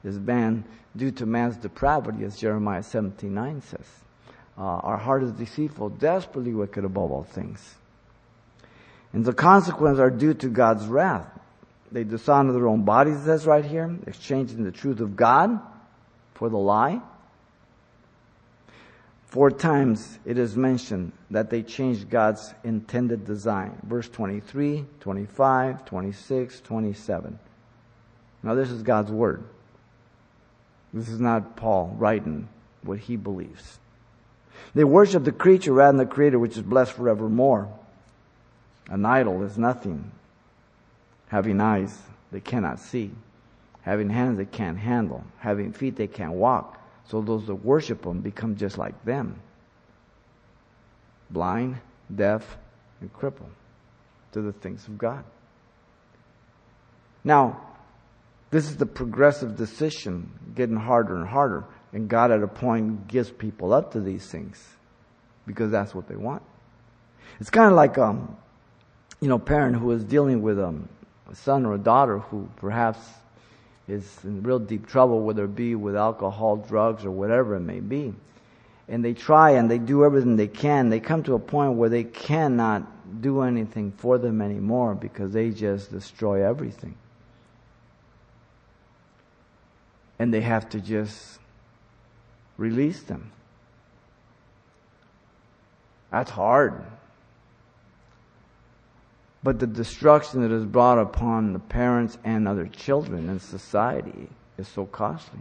is 0.04 0.18
banned 0.18 0.64
due 0.96 1.12
to 1.12 1.26
man's 1.26 1.58
depravity, 1.58 2.24
as 2.24 2.38
Jeremiah 2.38 2.82
17:9 2.82 3.64
says. 3.64 3.88
Uh, 4.58 4.62
our 4.62 4.98
heart 4.98 5.24
is 5.24 5.32
deceitful, 5.32 5.90
desperately 5.90 6.54
wicked 6.54 6.84
above 6.86 7.12
all 7.12 7.24
things. 7.24 7.76
And 9.14 9.26
the 9.26 9.34
consequences 9.34 10.00
are 10.00 10.10
due 10.10 10.34
to 10.36 10.48
God's 10.48 10.86
wrath. 10.86 11.28
They 11.92 12.04
dishonor 12.04 12.54
their 12.54 12.68
own 12.68 12.84
bodies, 12.84 13.22
says 13.24 13.46
right 13.46 13.66
here, 13.66 13.94
exchanging 14.08 14.64
the 14.64 14.72
truth 14.72 15.02
of 15.02 15.16
God 15.16 15.60
for 16.34 16.50
the 16.50 16.58
lie. 16.58 17.02
Four 19.26 19.52
times 19.52 20.20
it 20.26 20.38
is 20.38 20.58
mentioned 20.58 21.14
that 21.30 21.50
they 21.50 21.64
changed 21.64 22.10
God's 22.10 22.54
intended 22.64 23.26
design. 23.26 23.78
Verse 23.84 24.10
23, 24.10 24.86
25, 25.00 25.86
26, 25.86 26.62
27. 26.62 27.40
Now 28.44 28.56
this 28.56 28.70
is 28.70 28.84
God's 28.84 29.12
word. 29.12 29.44
This 30.94 31.08
is 31.08 31.20
not 31.20 31.56
Paul 31.56 31.96
writing 31.98 32.50
what 32.84 33.00
he 33.00 33.16
believes. 33.16 33.80
They 34.74 34.84
worship 34.84 35.24
the 35.24 35.32
creature 35.32 35.74
rather 35.74 35.98
than 35.98 36.08
the 36.08 36.14
creator, 36.14 36.40
which 36.40 36.58
is 36.58 36.64
blessed 36.64 36.94
forevermore. 36.94 37.72
An 38.92 39.06
idol 39.06 39.42
is 39.44 39.58
nothing. 39.58 40.12
Having 41.30 41.62
eyes, 41.62 41.98
they 42.30 42.42
cannot 42.42 42.78
see. 42.78 43.12
Having 43.84 44.10
hands, 44.10 44.38
they 44.38 44.46
can't 44.46 44.78
handle. 44.78 45.24
Having 45.40 45.72
feet, 45.72 45.96
they 45.96 46.08
can't 46.08 46.34
walk. 46.34 46.78
So 47.08 47.22
those 47.22 47.48
that 47.48 47.56
worship 47.56 48.02
them 48.02 48.20
become 48.20 48.58
just 48.58 48.78
like 48.78 49.06
them. 49.06 49.40
Blind, 51.30 51.78
deaf, 52.14 52.58
and 53.00 53.12
crippled 53.14 53.50
to 54.34 54.42
the 54.42 54.52
things 54.52 54.86
of 54.88 54.98
God. 54.98 55.24
Now, 57.24 57.62
this 58.50 58.66
is 58.66 58.76
the 58.76 58.86
progressive 58.86 59.56
decision 59.56 60.30
getting 60.54 60.76
harder 60.76 61.16
and 61.16 61.28
harder. 61.28 61.64
And 61.94 62.10
God 62.10 62.32
at 62.32 62.44
a 62.44 62.48
point 62.48 63.08
gives 63.08 63.32
people 63.32 63.72
up 63.72 63.94
to 63.94 64.02
these 64.02 64.26
things 64.26 64.62
because 65.48 65.72
that's 65.72 65.96
what 65.96 66.10
they 66.10 66.18
want. 66.18 66.42
It's 67.40 67.50
kind 67.50 67.70
of 67.70 67.74
like, 67.74 67.98
um, 67.98 68.36
you 69.22 69.28
know, 69.28 69.38
parent 69.38 69.76
who 69.76 69.92
is 69.92 70.04
dealing 70.04 70.42
with 70.42 70.60
um, 70.60 70.90
a 71.32 71.36
son 71.36 71.64
or 71.66 71.76
a 71.76 71.78
daughter 71.78 72.18
who 72.18 72.50
perhaps 72.56 73.00
is 73.88 74.18
in 74.24 74.42
real 74.42 74.58
deep 74.58 74.88
trouble, 74.88 75.22
whether 75.22 75.46
it 75.46 75.56
be 75.56 75.76
with 75.76 75.96
alcohol, 75.96 76.58
drugs, 76.58 77.06
or 77.06 77.12
whatever 77.12 77.56
it 77.56 77.60
may 77.60 77.80
be. 77.80 78.14
And 78.88 79.06
they 79.06 79.14
try 79.14 79.52
and 79.52 79.70
they 79.70 79.78
do 79.78 80.04
everything 80.04 80.38
they 80.38 80.48
can. 80.48 80.90
They 80.90 81.00
come 81.00 81.22
to 81.24 81.36
a 81.36 81.40
point 81.40 81.74
where 81.74 81.90
they 81.90 82.04
cannot 82.04 83.22
do 83.22 83.42
anything 83.42 83.92
for 83.92 84.18
them 84.18 84.42
anymore 84.42 84.96
because 84.96 85.32
they 85.34 85.52
just 85.52 85.92
destroy 85.92 86.44
everything. 86.44 86.96
And 90.18 90.34
they 90.34 90.42
have 90.42 90.70
to 90.72 90.80
just 90.80 91.40
release 92.58 93.02
them. 93.04 93.32
That's 96.10 96.32
hard. 96.32 96.84
But 99.44 99.60
the 99.60 99.68
destruction 99.68 100.42
that 100.42 100.52
is 100.52 100.66
brought 100.66 101.00
upon 101.00 101.54
the 101.54 101.60
parents 101.60 102.18
and 102.24 102.48
other 102.48 102.68
children 102.68 103.28
in 103.30 103.40
society 103.40 104.30
is 104.58 104.68
so 104.68 104.86
costly. 104.86 105.40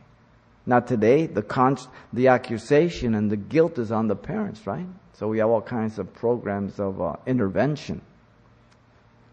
Now 0.66 0.80
today, 0.80 1.26
the 1.26 1.88
the 2.12 2.28
accusation 2.28 3.14
and 3.14 3.30
the 3.30 3.36
guilt 3.36 3.78
is 3.78 3.92
on 3.92 4.08
the 4.08 4.16
parents, 4.16 4.66
right? 4.66 4.86
So 5.12 5.28
we 5.28 5.38
have 5.38 5.50
all 5.50 5.60
kinds 5.60 5.98
of 5.98 6.12
programs 6.14 6.80
of 6.80 7.00
uh, 7.00 7.16
intervention. 7.26 8.00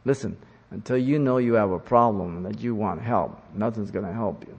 Listen, 0.04 0.38
until 0.72 0.98
you 0.98 1.20
know 1.20 1.38
you 1.38 1.54
have 1.54 1.72
a 1.72 1.80
problem 1.80 2.38
and 2.38 2.46
that 2.46 2.60
you 2.62 2.76
want 2.76 3.02
help, 3.02 3.40
nothing's 3.54 3.92
going 3.92 4.06
to 4.06 4.12
help 4.12 4.46
you. 4.46 4.58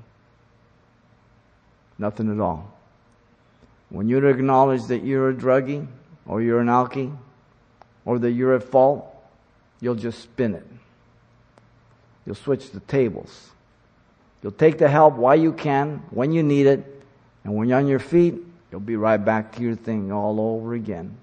Nothing 1.99 2.33
at 2.33 2.41
all. 2.41 2.73
When 3.91 4.09
you 4.09 4.25
acknowledge 4.27 4.85
that 4.85 5.05
you're 5.05 5.31
a 5.31 5.35
druggie 5.35 5.87
or 6.27 6.41
you're 6.41 6.61
an 6.61 6.69
alkie 6.69 7.15
or 8.05 8.19
that 8.19 8.31
you're 8.31 8.55
at 8.55 8.63
fault, 8.63 9.15
you'll 9.81 9.95
just 9.95 10.21
spin 10.21 10.55
it. 10.55 10.67
You'll 12.27 12.35
switch 12.35 12.71
the 12.71 12.81
tables. 12.81 13.51
You'll 14.43 14.53
take 14.53 14.79
the 14.79 14.89
help 14.89 15.15
while 15.15 15.39
you 15.39 15.53
can, 15.53 16.03
when 16.11 16.33
you 16.33 16.43
need 16.43 16.67
it, 16.67 16.85
and 17.45 17.55
when 17.55 17.69
you're 17.69 17.79
on 17.79 17.87
your 17.87 17.99
feet, 17.99 18.35
you'll 18.71 18.81
be 18.81 18.97
right 18.97 19.23
back 19.23 19.57
to 19.57 19.63
your 19.63 19.75
thing 19.75 20.13
all 20.13 20.41
over 20.41 20.75
again. 20.75 21.17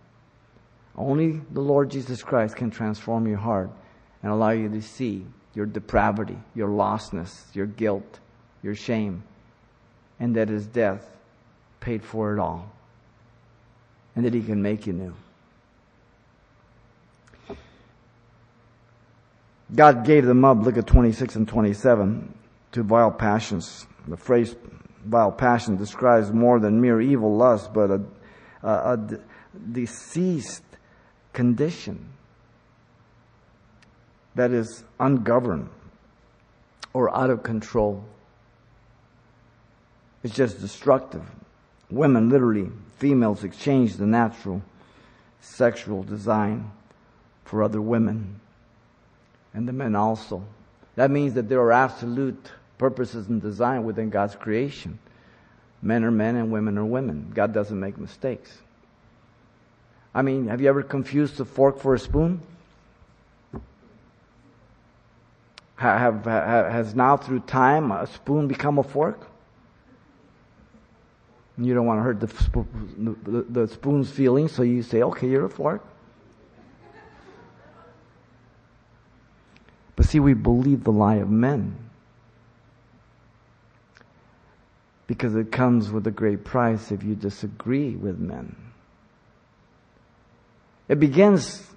Only 0.97 1.41
the 1.51 1.61
Lord 1.61 1.91
Jesus 1.91 2.23
Christ 2.23 2.55
can 2.55 2.71
transform 2.71 3.27
your 3.27 3.37
heart 3.37 3.69
and 4.23 4.31
allow 4.31 4.49
you 4.49 4.69
to 4.69 4.81
see 4.81 5.25
your 5.53 5.65
depravity, 5.65 6.37
your 6.53 6.69
lostness, 6.69 7.53
your 7.53 7.65
guilt, 7.65 8.19
your 8.63 8.75
shame, 8.75 9.23
and 10.19 10.35
that 10.35 10.49
his 10.49 10.65
death 10.65 11.05
paid 11.79 12.03
for 12.03 12.33
it 12.33 12.39
all, 12.39 12.71
and 14.15 14.25
that 14.25 14.33
he 14.33 14.41
can 14.41 14.61
make 14.61 14.87
you 14.87 14.93
new. 14.93 15.13
God 19.73 20.06
gave 20.06 20.25
them 20.25 20.45
up, 20.45 20.60
look 20.62 20.78
at 20.78 20.86
26 20.86 21.36
and 21.36 21.47
27, 21.47 22.34
to 22.73 22.84
vile 22.84 23.12
passions. 23.12 23.88
The 24.08 24.17
phrase 24.17 24.56
vile 25.04 25.32
passion 25.32 25.75
describes 25.78 26.32
more 26.32 26.60
than 26.60 26.82
mere 26.82 27.01
evil 27.01 27.36
lust, 27.36 27.73
but 27.73 28.01
a, 28.62 29.19
deceased 29.71 30.63
condition 31.34 32.10
that 34.36 34.51
is 34.51 34.84
ungoverned 34.99 35.69
or 36.93 37.15
out 37.15 37.30
of 37.30 37.41
control. 37.41 38.04
It's 40.23 40.36
just 40.36 40.60
destructive. 40.60 41.23
Women, 41.89 42.30
literally, 42.30 42.69
females 42.97 43.43
exchange 43.43 43.95
the 43.95 44.06
natural 44.06 44.62
sexual 45.39 46.04
design 46.04 46.71
for 47.45 47.63
other 47.63 47.82
women 47.82 48.41
and 49.55 49.67
the 49.67 49.73
men 49.73 49.95
also. 49.95 50.45
That 50.95 51.09
means 51.09 51.33
that 51.33 51.49
there 51.49 51.59
are 51.61 51.71
absolute 51.71 52.51
purposes 52.77 53.27
and 53.27 53.41
design 53.41 53.85
within 53.85 54.09
God's 54.09 54.35
creation. 54.35 54.99
Men 55.81 56.03
are 56.03 56.11
men 56.11 56.35
and 56.35 56.51
women 56.51 56.77
are 56.77 56.85
women. 56.85 57.31
God 57.33 57.53
doesn't 57.53 57.79
make 57.79 57.97
mistakes. 57.97 58.51
I 60.13 60.21
mean, 60.21 60.47
have 60.47 60.61
you 60.61 60.69
ever 60.69 60.83
confused 60.83 61.39
a 61.39 61.45
fork 61.45 61.79
for 61.79 61.93
a 61.93 61.99
spoon? 61.99 62.41
Have, 65.77 66.23
have, 66.25 66.71
has 66.71 66.95
now 66.95 67.17
through 67.17 67.41
time 67.41 67.91
a 67.91 68.07
spoon 68.07 68.47
become 68.47 68.77
a 68.77 68.83
fork? 68.83 69.27
You 71.57 71.73
don't 71.73 71.85
want 71.85 71.99
to 71.99 72.03
hurt 72.03 72.19
the, 72.19 72.65
the, 73.31 73.45
the 73.61 73.67
spoon's 73.67 74.09
feelings, 74.09 74.51
so 74.51 74.63
you 74.63 74.83
say, 74.83 75.01
okay, 75.03 75.29
you're 75.29 75.45
a 75.45 75.49
fork. 75.49 75.85
But 80.05 80.11
see, 80.11 80.19
we 80.19 80.35
believe 80.35 80.83
the 80.83 80.91
lie 80.91 81.15
of 81.15 81.31
men. 81.31 81.75
Because 85.07 85.33
it 85.33 85.51
comes 85.51 85.89
with 85.89 86.05
a 86.05 86.11
great 86.11 86.45
price 86.45 86.91
if 86.91 87.01
you 87.01 87.15
disagree 87.15 87.95
with 87.95 88.19
men. 88.19 88.55
It 90.87 90.99
begins 90.99 91.67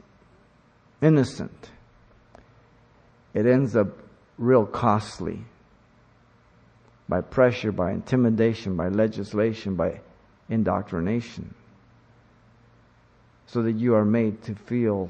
innocent. 1.01 1.71
It 3.33 3.47
ends 3.47 3.75
up 3.75 3.97
real 4.37 4.67
costly 4.67 5.41
by 7.09 7.23
pressure, 7.23 7.73
by 7.73 7.93
intimidation, 7.93 8.77
by 8.77 8.89
legislation, 8.89 9.75
by 9.75 10.03
indoctrination. 10.51 11.55
So 13.47 13.63
that 13.63 13.77
you 13.77 13.95
are 13.95 14.05
made 14.05 14.43
to 14.43 14.55
feel 14.55 15.09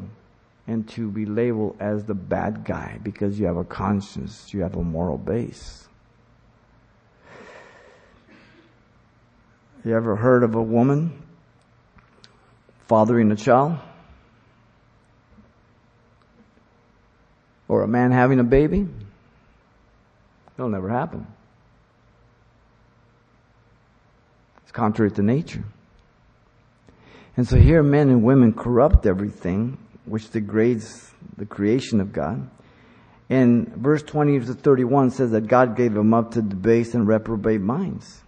and 0.69 0.87
to 0.87 1.11
be 1.11 1.25
labeled 1.25 1.75
as 1.81 2.05
the 2.05 2.15
bad 2.15 2.63
guy 2.63 2.99
because 3.03 3.41
you 3.41 3.47
have 3.47 3.57
a 3.57 3.65
conscience, 3.65 4.53
you 4.53 4.61
have 4.61 4.77
a 4.77 4.83
moral 4.85 5.17
base. 5.17 5.89
You 9.83 9.97
ever 9.97 10.15
heard 10.15 10.43
of 10.43 10.55
a 10.55 10.63
woman 10.63 11.23
fathering 12.87 13.33
a 13.33 13.37
child? 13.37 13.79
Or 17.67 17.83
a 17.83 17.89
man 17.89 18.11
having 18.11 18.39
a 18.39 18.45
baby? 18.45 18.87
It'll 20.59 20.69
never 20.69 20.91
happen. 20.91 21.27
It's 24.65 24.73
contrary 24.73 25.13
to 25.13 25.23
nature. 25.23 25.65
And 27.39 27.49
so 27.49 27.57
here 27.57 27.83
men 27.83 28.11
and 28.11 28.23
women 28.23 28.53
corrupt 28.53 29.07
everything 29.07 29.79
which 30.09 30.31
degrades 30.31 31.11
the 31.37 31.47
creation 31.47 32.01
of 32.01 32.13
God. 32.13 32.49
And 33.31 33.69
verse 33.77 34.03
20 34.03 34.41
to 34.41 34.55
31 34.55 35.11
says 35.11 35.31
that 35.33 35.47
God 35.47 35.77
gave 35.77 35.93
them 35.93 36.15
up 36.15 36.33
to 36.33 36.43
debase 36.43 36.95
and 36.95 37.07
reprobate 37.07 37.61
minds. 37.61 38.23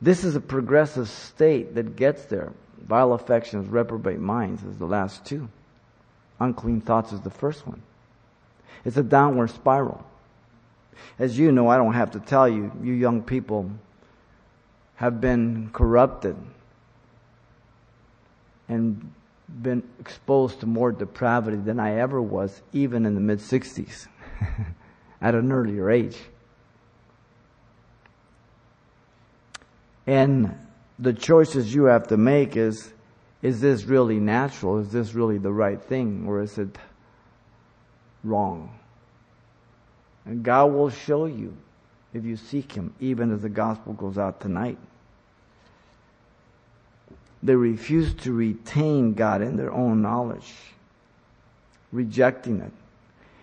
This 0.00 0.22
is 0.22 0.36
a 0.36 0.40
progressive 0.40 1.08
state 1.08 1.74
that 1.74 1.96
gets 1.96 2.26
there. 2.26 2.52
Vile 2.86 3.14
affections, 3.14 3.68
reprobate 3.68 4.20
minds 4.20 4.62
is 4.62 4.76
the 4.76 4.86
last 4.86 5.24
two. 5.24 5.48
Unclean 6.38 6.80
thoughts 6.80 7.12
is 7.12 7.20
the 7.20 7.30
first 7.30 7.66
one. 7.66 7.82
It's 8.84 8.96
a 8.96 9.02
downward 9.02 9.50
spiral. 9.50 10.04
As 11.18 11.38
you 11.38 11.52
know, 11.52 11.68
I 11.68 11.76
don't 11.78 11.94
have 11.94 12.12
to 12.12 12.20
tell 12.20 12.48
you, 12.48 12.70
you 12.82 12.92
young 12.92 13.22
people 13.22 13.70
have 14.96 15.20
been 15.20 15.70
corrupted 15.72 16.36
and 18.68 19.12
been 19.62 19.82
exposed 20.00 20.60
to 20.60 20.66
more 20.66 20.92
depravity 20.92 21.58
than 21.58 21.78
I 21.78 21.98
ever 21.98 22.20
was, 22.20 22.62
even 22.72 23.06
in 23.06 23.14
the 23.14 23.20
mid 23.20 23.38
60s, 23.38 24.06
at 25.20 25.34
an 25.34 25.52
earlier 25.52 25.90
age. 25.90 26.18
And 30.06 30.58
the 30.98 31.12
choices 31.12 31.74
you 31.74 31.84
have 31.84 32.08
to 32.08 32.16
make 32.16 32.56
is 32.56 32.92
is 33.42 33.60
this 33.60 33.84
really 33.84 34.18
natural? 34.20 34.78
Is 34.78 34.90
this 34.90 35.12
really 35.12 35.36
the 35.36 35.52
right 35.52 35.80
thing? 35.80 36.24
Or 36.26 36.40
is 36.40 36.56
it 36.56 36.78
wrong? 38.24 38.78
And 40.24 40.42
God 40.42 40.72
will 40.72 40.88
show 40.88 41.26
you 41.26 41.54
if 42.14 42.24
you 42.24 42.36
seek 42.36 42.72
Him, 42.72 42.94
even 43.00 43.30
as 43.34 43.42
the 43.42 43.50
gospel 43.50 43.92
goes 43.92 44.16
out 44.16 44.40
tonight. 44.40 44.78
They 47.44 47.54
refuse 47.54 48.14
to 48.22 48.32
retain 48.32 49.12
God 49.12 49.42
in 49.42 49.58
their 49.58 49.70
own 49.70 50.00
knowledge, 50.00 50.50
rejecting 51.92 52.60
it. 52.60 52.72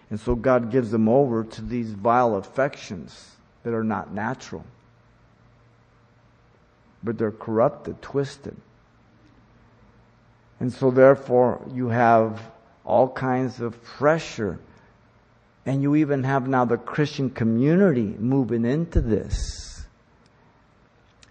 And 0.10 0.20
so 0.20 0.34
God 0.34 0.72
gives 0.72 0.90
them 0.90 1.08
over 1.08 1.44
to 1.44 1.62
these 1.62 1.92
vile 1.92 2.36
affections 2.36 3.36
that 3.64 3.76
are 3.76 3.84
not 3.84 4.12
natural, 4.12 4.66
but 7.04 7.20
they're 7.20 7.32
corrupted, 7.32 8.02
twisted. 8.02 8.58
And 10.60 10.74
so 10.74 10.90
therefore 10.90 11.62
you 11.72 11.90
have 11.90 12.42
all 12.84 13.08
kinds 13.08 13.62
of 13.62 13.84
pressure 13.84 14.60
and 15.64 15.84
you 15.84 15.96
even 15.96 16.24
have 16.24 16.48
now 16.48 16.66
the 16.66 16.78
Christian 16.78 17.30
community 17.30 18.16
moving 18.18 18.66
into 18.66 19.00
this. 19.00 19.71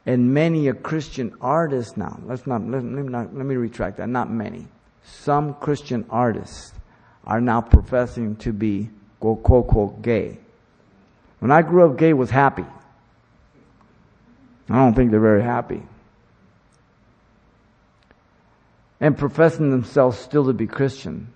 And 0.07 0.33
many 0.33 0.69
a 0.69 0.75
Christian 0.75 1.35
artist 1.41 1.97
now, 1.97 2.19
let's 2.25 2.47
not, 2.47 2.63
let, 2.63 2.83
let, 2.83 2.85
me 2.85 3.03
not, 3.03 3.35
let 3.35 3.45
me 3.45 3.57
retract 3.57 3.99
that, 3.99 4.09
not 4.09 4.31
many. 4.31 4.67
Some 5.05 5.55
Christian 5.55 6.07
artists 6.09 6.73
are 7.25 7.41
now 7.41 7.61
professing 7.61 8.37
to 8.37 8.53
be 8.53 8.91
quote, 9.21 9.43
quote, 9.43 9.69
quote, 9.69 10.03
gay. 10.03 10.39
When 11.39 11.51
I 11.51 11.63
grew 11.63 11.91
up, 11.91 11.99
gay 11.99 12.13
was 12.13 12.31
happy. 12.31 12.65
I 14.69 14.75
don't 14.77 14.95
think 14.95 15.11
they're 15.11 15.21
very 15.21 15.43
happy. 15.43 15.83
And 19.01 19.17
professing 19.17 19.71
themselves 19.71 20.19
still 20.19 20.47
to 20.47 20.53
be 20.53 20.67
Christian. 20.67 21.33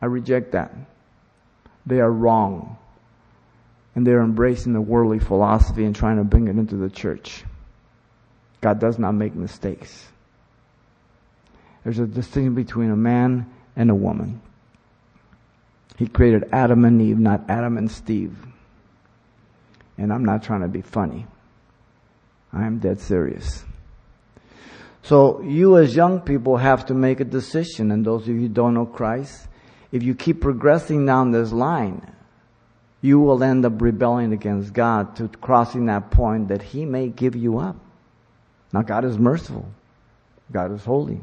I 0.00 0.06
reject 0.06 0.52
that 0.52 0.72
they 1.86 2.00
are 2.00 2.10
wrong. 2.10 2.76
And 3.94 4.06
they're 4.06 4.20
embracing 4.20 4.74
the 4.74 4.80
worldly 4.80 5.18
philosophy 5.18 5.84
and 5.84 5.96
trying 5.96 6.18
to 6.18 6.24
bring 6.24 6.48
it 6.48 6.56
into 6.56 6.76
the 6.76 6.90
church. 6.90 7.44
God 8.60 8.78
does 8.80 8.98
not 8.98 9.12
make 9.12 9.34
mistakes. 9.34 10.08
There's 11.84 11.98
a 11.98 12.06
distinction 12.06 12.54
between 12.54 12.90
a 12.90 12.96
man 12.96 13.46
and 13.76 13.90
a 13.90 13.94
woman. 13.94 14.40
He 15.96 16.06
created 16.06 16.48
Adam 16.52 16.84
and 16.84 17.00
Eve, 17.00 17.18
not 17.18 17.44
Adam 17.48 17.78
and 17.78 17.90
Steve. 17.90 18.36
And 19.96 20.12
I'm 20.12 20.24
not 20.24 20.42
trying 20.42 20.62
to 20.62 20.68
be 20.68 20.82
funny. 20.82 21.26
I 22.52 22.66
am 22.66 22.78
dead 22.78 23.00
serious. 23.00 23.64
So 25.02 25.40
you 25.42 25.78
as 25.78 25.94
young 25.94 26.20
people 26.20 26.56
have 26.56 26.86
to 26.86 26.94
make 26.94 27.20
a 27.20 27.24
decision, 27.24 27.92
and 27.92 28.04
those 28.04 28.22
of 28.22 28.28
you 28.28 28.40
who 28.40 28.48
don't 28.48 28.74
know 28.74 28.86
Christ, 28.86 29.46
if 29.92 30.02
you 30.02 30.14
keep 30.14 30.40
progressing 30.40 31.06
down 31.06 31.30
this 31.30 31.52
line, 31.52 32.12
you 33.00 33.20
will 33.20 33.42
end 33.44 33.64
up 33.64 33.80
rebelling 33.80 34.32
against 34.32 34.72
God 34.72 35.14
to 35.16 35.28
crossing 35.28 35.86
that 35.86 36.10
point 36.10 36.48
that 36.48 36.60
He 36.60 36.84
may 36.84 37.08
give 37.08 37.36
you 37.36 37.58
up. 37.58 37.76
Now, 38.72 38.82
God 38.82 39.04
is 39.04 39.18
merciful. 39.18 39.68
God 40.52 40.72
is 40.72 40.84
holy. 40.84 41.20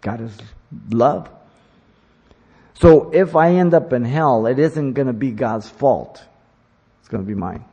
God 0.00 0.20
is 0.20 0.36
love. 0.90 1.28
So 2.74 3.10
if 3.10 3.34
I 3.34 3.54
end 3.54 3.72
up 3.74 3.92
in 3.92 4.04
hell, 4.04 4.46
it 4.46 4.58
isn't 4.58 4.92
going 4.92 5.06
to 5.06 5.14
be 5.14 5.30
God's 5.30 5.68
fault. 5.68 6.22
It's 7.00 7.08
going 7.08 7.24
to 7.24 7.26
be 7.26 7.34
mine. 7.34 7.64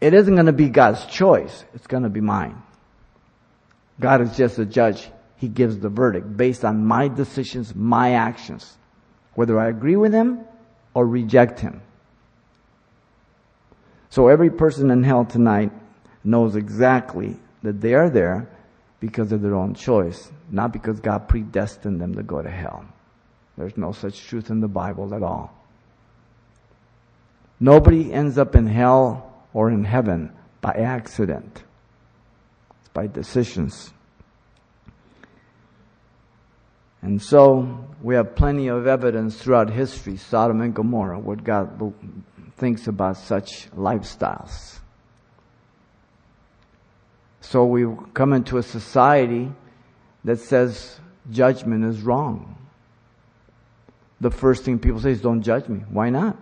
It 0.00 0.14
isn't 0.14 0.34
going 0.34 0.46
to 0.46 0.52
be 0.52 0.68
God's 0.68 1.04
choice. 1.06 1.64
It's 1.74 1.86
going 1.86 2.02
to 2.02 2.08
be 2.08 2.20
mine. 2.20 2.62
God 4.00 4.22
is 4.22 4.36
just 4.36 4.58
a 4.58 4.64
judge. 4.64 5.08
He 5.36 5.48
gives 5.48 5.78
the 5.78 5.88
verdict 5.88 6.36
based 6.36 6.64
on 6.64 6.84
my 6.86 7.08
decisions, 7.08 7.74
my 7.74 8.12
actions, 8.14 8.76
whether 9.34 9.58
I 9.58 9.68
agree 9.68 9.96
with 9.96 10.12
him 10.12 10.40
or 10.94 11.06
reject 11.06 11.60
him. 11.60 11.80
So 14.10 14.28
every 14.28 14.50
person 14.50 14.90
in 14.90 15.02
hell 15.02 15.24
tonight 15.24 15.72
knows 16.24 16.56
exactly 16.56 17.36
that 17.62 17.80
they 17.80 17.94
are 17.94 18.10
there 18.10 18.48
because 19.00 19.32
of 19.32 19.42
their 19.42 19.54
own 19.54 19.74
choice, 19.74 20.30
not 20.50 20.72
because 20.72 20.98
God 21.00 21.28
predestined 21.28 22.00
them 22.00 22.14
to 22.14 22.22
go 22.22 22.42
to 22.42 22.50
hell. 22.50 22.84
There's 23.56 23.76
no 23.76 23.92
such 23.92 24.26
truth 24.26 24.50
in 24.50 24.60
the 24.60 24.68
Bible 24.68 25.14
at 25.14 25.22
all. 25.22 25.54
Nobody 27.60 28.12
ends 28.12 28.38
up 28.38 28.56
in 28.56 28.66
hell 28.66 29.32
or 29.52 29.70
in 29.70 29.84
heaven 29.84 30.32
by 30.60 30.72
accident. 30.72 31.62
It's 32.80 32.88
by 32.88 33.06
decisions. 33.06 33.92
And 37.02 37.20
so 37.20 37.86
we 38.02 38.14
have 38.14 38.34
plenty 38.34 38.68
of 38.68 38.86
evidence 38.86 39.40
throughout 39.40 39.70
history, 39.70 40.16
Sodom 40.16 40.62
and 40.62 40.74
Gomorrah, 40.74 41.18
what 41.18 41.44
God 41.44 41.94
thinks 42.56 42.86
about 42.86 43.18
such 43.18 43.70
lifestyles. 43.72 44.78
So 47.44 47.64
we 47.64 47.86
come 48.14 48.32
into 48.32 48.58
a 48.58 48.62
society 48.62 49.52
that 50.24 50.40
says 50.40 50.98
judgment 51.30 51.84
is 51.84 52.02
wrong. 52.02 52.56
The 54.20 54.30
first 54.30 54.64
thing 54.64 54.78
people 54.78 55.00
say 55.00 55.10
is, 55.10 55.20
don't 55.20 55.42
judge 55.42 55.68
me. 55.68 55.80
Why 55.90 56.10
not? 56.10 56.36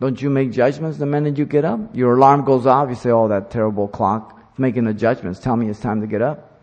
Don't 0.00 0.20
you 0.20 0.28
make 0.28 0.50
judgments 0.50 0.98
the 0.98 1.06
minute 1.06 1.38
you 1.38 1.46
get 1.46 1.64
up? 1.64 1.94
Your 1.94 2.16
alarm 2.16 2.44
goes 2.44 2.66
off, 2.66 2.88
you 2.88 2.96
say, 2.96 3.10
oh, 3.10 3.28
that 3.28 3.50
terrible 3.50 3.88
clock. 3.88 4.38
Making 4.58 4.84
the 4.84 4.94
judgments. 4.94 5.38
Tell 5.40 5.56
me 5.56 5.68
it's 5.68 5.80
time 5.80 6.00
to 6.00 6.06
get 6.06 6.22
up 6.22 6.54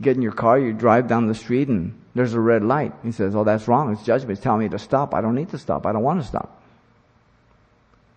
get 0.00 0.16
in 0.16 0.22
your 0.22 0.32
car, 0.32 0.58
you 0.58 0.72
drive 0.72 1.08
down 1.08 1.26
the 1.26 1.34
street 1.34 1.68
and 1.68 2.02
there's 2.14 2.34
a 2.34 2.40
red 2.40 2.62
light. 2.62 2.92
He 3.02 3.12
says, 3.12 3.34
Oh, 3.34 3.44
that's 3.44 3.68
wrong. 3.68 3.92
It's 3.92 4.02
judgment. 4.02 4.40
Telling 4.42 4.60
me 4.60 4.68
to 4.70 4.78
stop. 4.78 5.14
I 5.14 5.20
don't 5.20 5.34
need 5.34 5.50
to 5.50 5.58
stop. 5.58 5.86
I 5.86 5.92
don't 5.92 6.02
want 6.02 6.20
to 6.20 6.26
stop. 6.26 6.62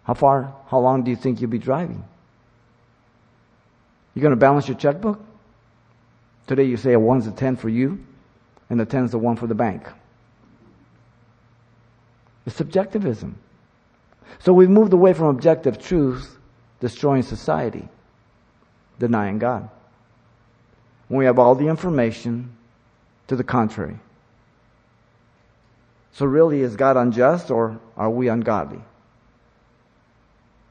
How 0.10 0.16
far, 0.16 0.56
how 0.70 0.80
long 0.80 1.04
do 1.04 1.12
you 1.12 1.16
think 1.16 1.40
you'll 1.40 1.52
be 1.52 1.60
driving? 1.60 2.04
You're 4.16 4.24
going 4.24 4.32
to 4.32 4.38
balance 4.38 4.68
your 4.68 4.76
checkbook? 4.76 5.24
Today 6.48 6.64
you 6.64 6.78
say 6.78 6.94
a 6.94 7.00
one's 7.00 7.28
a 7.28 7.32
ten 7.32 7.56
for 7.56 7.70
you 7.70 8.04
and 8.72 8.82
a 8.82 8.86
ten's 8.86 9.12
the 9.12 9.20
one 9.20 9.36
for 9.36 9.46
the 9.46 9.54
bank. 9.54 9.88
It's 12.48 12.56
subjectivism. 12.56 13.38
So 14.40 14.52
we've 14.52 14.68
moved 14.68 14.94
away 14.94 15.14
from 15.14 15.28
objective 15.28 15.78
truth, 15.78 16.40
destroying 16.80 17.22
society, 17.22 17.88
denying 18.98 19.38
God 19.38 19.70
when 21.08 21.20
we 21.20 21.26
have 21.26 21.38
all 21.38 21.54
the 21.54 21.68
information 21.68 22.58
to 23.28 23.36
the 23.36 23.44
contrary. 23.44 24.00
So, 26.14 26.26
really, 26.26 26.62
is 26.62 26.76
God 26.76 26.98
unjust 26.98 27.52
or 27.52 27.80
are 27.96 28.10
we 28.10 28.28
ungodly? 28.28 28.82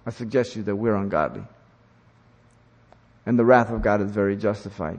I 0.07 0.11
suggest 0.11 0.57
you 0.57 0.63
that 0.65 0.77
we're 0.77 0.95
ungodly. 0.95 1.43
And 3.27 3.39
the 3.39 3.45
wrath 3.45 3.71
of 3.71 3.83
God 3.83 4.01
is 4.01 4.11
very 4.11 4.37
justified 4.37 4.99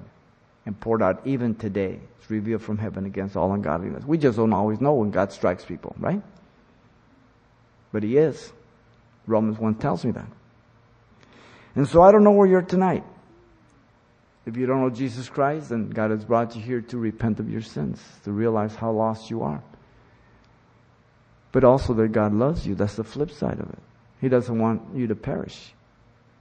and 0.65 0.79
poured 0.79 1.01
out 1.01 1.21
even 1.25 1.55
today. 1.55 1.99
It's 2.19 2.29
revealed 2.29 2.61
from 2.61 2.77
heaven 2.77 3.05
against 3.05 3.35
all 3.35 3.51
ungodliness. 3.53 4.05
We 4.05 4.17
just 4.17 4.37
don't 4.37 4.53
always 4.53 4.79
know 4.79 4.93
when 4.93 5.09
God 5.09 5.31
strikes 5.31 5.65
people, 5.65 5.95
right? 5.97 6.21
But 7.91 8.03
He 8.03 8.17
is. 8.17 8.51
Romans 9.25 9.57
1 9.57 9.75
tells 9.75 10.05
me 10.05 10.11
that. 10.11 10.27
And 11.75 11.87
so 11.87 12.01
I 12.01 12.11
don't 12.11 12.23
know 12.23 12.31
where 12.31 12.47
you're 12.47 12.61
tonight. 12.61 13.03
If 14.45 14.57
you 14.57 14.65
don't 14.65 14.81
know 14.81 14.89
Jesus 14.89 15.29
Christ, 15.29 15.69
then 15.69 15.89
God 15.89 16.11
has 16.11 16.25
brought 16.25 16.55
you 16.55 16.61
here 16.61 16.81
to 16.81 16.97
repent 16.97 17.39
of 17.39 17.49
your 17.49 17.61
sins, 17.61 18.01
to 18.23 18.31
realize 18.31 18.75
how 18.75 18.91
lost 18.91 19.29
you 19.29 19.43
are. 19.43 19.63
But 21.51 21.63
also 21.63 21.93
that 21.95 22.11
God 22.11 22.33
loves 22.33 22.65
you. 22.65 22.75
That's 22.75 22.95
the 22.95 23.03
flip 23.03 23.31
side 23.31 23.59
of 23.59 23.69
it. 23.69 23.79
He 24.19 24.29
doesn't 24.29 24.57
want 24.57 24.81
you 24.95 25.07
to 25.07 25.15
perish. 25.15 25.73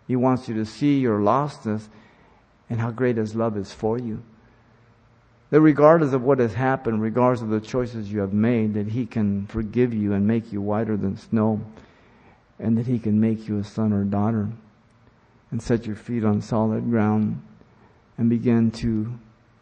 He 0.07 0.17
wants 0.17 0.49
you 0.49 0.55
to 0.55 0.65
see 0.65 0.99
your 0.99 1.21
lostness 1.21 1.89
and 2.71 2.81
how 2.81 2.91
great 2.91 3.17
His 3.17 3.35
love 3.35 3.57
is 3.57 3.73
for 3.73 3.99
you. 3.99 4.23
That 5.51 5.61
regardless 5.61 6.13
of 6.13 6.23
what 6.23 6.41
has 6.41 6.55
happened, 6.55 7.01
regardless 7.01 7.41
of 7.41 7.49
the 7.49 7.61
choices 7.61 8.13
you 8.13 8.21
have 8.21 8.33
made, 8.33 8.75
that 8.75 8.89
He 8.89 9.07
can 9.07 9.47
forgive 9.47 9.95
you 9.95 10.13
and 10.13 10.27
make 10.27 10.53
you 10.53 10.61
whiter 10.61 10.97
than 10.97 11.17
snow, 11.17 11.61
and 12.59 12.77
that 12.77 12.87
He 12.87 12.99
can 12.99 13.21
make 13.21 13.49
you 13.49 13.59
a 13.59 13.65
son 13.65 13.93
or 13.93 14.05
daughter 14.05 14.49
and 15.51 15.63
set 15.63 15.87
your 15.87 15.97
feet 15.97 16.25
on 16.25 16.43
solid 16.43 16.91
ground 16.91 17.41
and 18.19 18.29
begin 18.29 18.71
to 18.71 19.13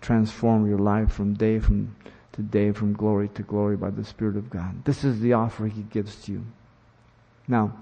transform 0.01 0.69
your 0.69 0.79
life 0.79 1.13
from 1.13 1.35
day 1.35 1.59
from 1.59 1.95
to 2.33 2.43
day, 2.43 2.71
from 2.71 2.93
glory 2.93 3.29
to 3.29 3.43
glory 3.43 3.77
by 3.77 3.91
the 3.91 4.05
Spirit 4.05 4.37
of 4.37 4.51
God. 4.51 4.85
This 4.85 5.05
is 5.05 5.21
the 5.21 5.33
offer 5.33 5.67
He 5.67 5.83
gives 5.83 6.17
to 6.25 6.33
you. 6.33 6.45
Now, 7.49 7.73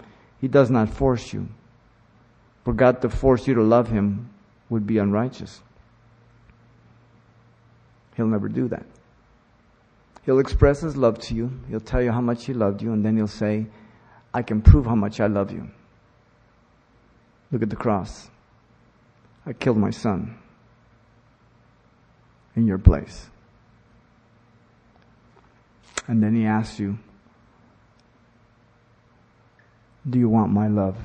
He 0.41 0.49
does 0.49 0.71
not 0.71 0.89
force 0.89 1.33
you. 1.33 1.49
For 2.65 2.73
God 2.73 3.03
to 3.03 3.09
force 3.09 3.47
you 3.47 3.55
to 3.55 3.63
love 3.63 3.89
Him 3.89 4.31
would 4.69 4.87
be 4.87 4.99
unrighteous. 4.99 5.61
He'll 8.17 8.27
never 8.27 8.49
do 8.49 8.69
that. 8.69 8.87
He'll 10.25 10.39
express 10.39 10.81
His 10.81 10.97
love 10.97 11.19
to 11.21 11.35
you. 11.35 11.51
He'll 11.69 11.81
tell 11.81 12.03
you 12.03 12.13
how 12.13 12.21
much 12.21 12.47
He 12.47 12.55
loved 12.55 12.83
you, 12.83 12.93
and 12.93 13.05
then 13.05 13.17
He'll 13.17 13.27
say, 13.27 13.67
I 14.33 14.43
can 14.43 14.63
prove 14.63 14.87
how 14.87 14.95
much 14.95 15.21
I 15.21 15.27
love 15.27 15.53
you. 15.53 15.71
Look 17.53 17.63
at 17.63 17.71
the 17.71 17.77
cross. 17.77 18.29
I 19.47 19.53
killed 19.53 19.77
my 19.77 19.91
son 19.91 20.37
in 22.57 22.67
your 22.67 22.79
place. 22.79 23.29
And 26.07 26.23
then 26.23 26.35
he 26.35 26.47
asks 26.47 26.79
you, 26.79 26.99
Do 30.09 30.19
you 30.19 30.29
want 30.29 30.53
my 30.53 30.69
love? 30.69 30.97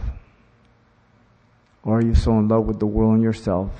Or 1.83 1.99
are 1.99 2.05
you 2.05 2.13
so 2.13 2.31
in 2.33 2.47
love 2.47 2.65
with 2.65 2.79
the 2.79 2.85
world 2.85 3.13
and 3.13 3.23
yourself 3.23 3.71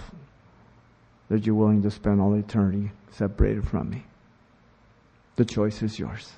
that 1.29 1.45
you're 1.45 1.55
willing 1.55 1.81
to 1.83 1.91
spend 1.91 2.21
all 2.21 2.33
eternity 2.35 2.91
separated 3.11 3.67
from 3.67 3.89
me? 3.89 4.05
The 5.35 5.45
choice 5.45 5.81
is 5.83 5.99
yours. 5.99 6.31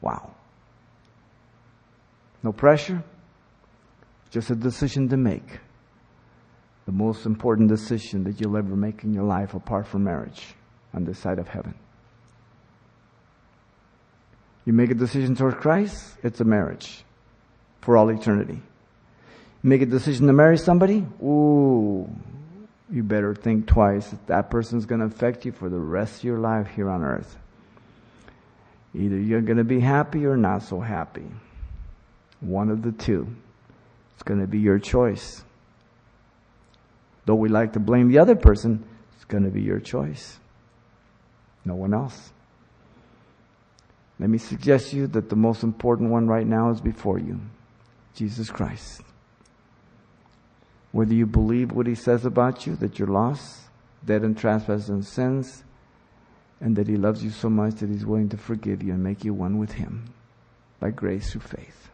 Wow. 0.00 0.32
No 2.42 2.52
pressure, 2.52 3.02
just 4.30 4.50
a 4.50 4.56
decision 4.56 5.08
to 5.08 5.16
make. 5.16 5.60
The 6.86 6.92
most 6.92 7.26
important 7.26 7.68
decision 7.68 8.24
that 8.24 8.40
you'll 8.40 8.56
ever 8.56 8.76
make 8.76 9.02
in 9.02 9.12
your 9.12 9.24
life 9.24 9.54
apart 9.54 9.86
from 9.86 10.04
marriage 10.04 10.54
on 10.94 11.04
this 11.04 11.18
side 11.18 11.38
of 11.38 11.48
heaven. 11.48 11.74
You 14.64 14.72
make 14.72 14.90
a 14.90 14.94
decision 14.94 15.36
towards 15.36 15.56
Christ, 15.56 16.16
it's 16.22 16.40
a 16.40 16.44
marriage 16.44 17.04
for 17.86 17.96
all 17.96 18.08
eternity. 18.08 18.60
Make 19.62 19.80
a 19.80 19.86
decision 19.86 20.26
to 20.26 20.32
marry 20.32 20.58
somebody, 20.58 21.06
ooh, 21.22 22.10
you 22.90 23.04
better 23.04 23.32
think 23.32 23.68
twice. 23.68 24.12
That 24.26 24.50
person's 24.50 24.86
going 24.86 25.02
to 25.02 25.06
affect 25.06 25.44
you 25.44 25.52
for 25.52 25.68
the 25.68 25.78
rest 25.78 26.18
of 26.18 26.24
your 26.24 26.38
life 26.38 26.66
here 26.74 26.90
on 26.90 27.04
earth. 27.04 27.36
Either 28.92 29.16
you're 29.16 29.40
going 29.40 29.58
to 29.58 29.64
be 29.64 29.78
happy 29.78 30.26
or 30.26 30.36
not 30.36 30.64
so 30.64 30.80
happy. 30.80 31.26
One 32.40 32.70
of 32.70 32.82
the 32.82 32.90
two. 32.90 33.28
It's 34.14 34.24
going 34.24 34.40
to 34.40 34.48
be 34.48 34.58
your 34.58 34.80
choice. 34.80 35.44
Though 37.24 37.36
we 37.36 37.48
like 37.48 37.74
to 37.74 37.80
blame 37.80 38.10
the 38.10 38.18
other 38.18 38.34
person, 38.34 38.84
it's 39.14 39.26
going 39.26 39.44
to 39.44 39.50
be 39.50 39.62
your 39.62 39.78
choice. 39.78 40.40
No 41.64 41.76
one 41.76 41.94
else. 41.94 42.32
Let 44.18 44.28
me 44.28 44.38
suggest 44.38 44.90
to 44.90 44.96
you 44.96 45.06
that 45.08 45.28
the 45.28 45.36
most 45.36 45.62
important 45.62 46.10
one 46.10 46.26
right 46.26 46.46
now 46.46 46.70
is 46.70 46.80
before 46.80 47.20
you 47.20 47.40
Jesus 48.16 48.50
Christ. 48.50 49.02
Whether 50.90 51.14
you 51.14 51.26
believe 51.26 51.72
what 51.72 51.86
he 51.86 51.94
says 51.94 52.24
about 52.24 52.66
you, 52.66 52.74
that 52.76 52.98
you're 52.98 53.06
lost, 53.06 53.60
dead 54.04 54.24
in 54.24 54.34
trespasses 54.34 54.88
and 54.88 55.04
sins, 55.04 55.62
and 56.60 56.74
that 56.76 56.88
he 56.88 56.96
loves 56.96 57.22
you 57.22 57.30
so 57.30 57.50
much 57.50 57.74
that 57.76 57.90
he's 57.90 58.06
willing 58.06 58.30
to 58.30 58.38
forgive 58.38 58.82
you 58.82 58.94
and 58.94 59.04
make 59.04 59.24
you 59.24 59.34
one 59.34 59.58
with 59.58 59.72
him 59.72 60.12
by 60.80 60.90
grace 60.90 61.30
through 61.30 61.42
faith. 61.42 61.90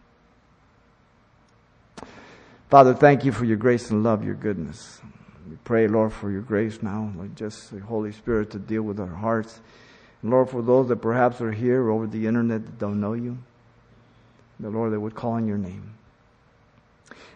Father, 2.71 2.95
thank 2.95 3.25
you 3.25 3.33
for 3.33 3.45
your 3.45 3.57
grace 3.57 3.91
and 3.91 4.05
love, 4.05 4.25
your 4.25 4.37
goodness. 4.37 5.01
We 5.51 5.57
pray, 5.65 5.89
Lord, 5.89 6.13
for 6.13 6.31
your 6.31 6.41
grace 6.41 6.81
now, 6.83 7.13
Lord, 7.17 7.37
just 7.37 7.73
the 7.73 7.81
Holy 7.81 8.13
Spirit 8.13 8.51
to 8.53 8.59
deal 8.59 8.83
with 8.83 9.01
our 9.01 9.07
hearts. 9.07 9.61
And 10.23 10.31
Lord, 10.31 10.49
for 10.49 10.63
those 10.63 10.89
that 10.89 11.03
perhaps 11.03 11.41
are 11.41 11.51
here 11.51 11.91
over 11.91 12.07
the 12.07 12.27
internet 12.27 12.65
that 12.65 12.79
don't 12.79 13.01
know 13.01 13.15
you, 13.15 13.39
the 14.61 14.71
Lord, 14.71 14.93
they 14.93 14.97
would 14.97 15.17
call 15.17 15.33
on 15.33 15.49
your 15.49 15.59
name. 15.59 15.95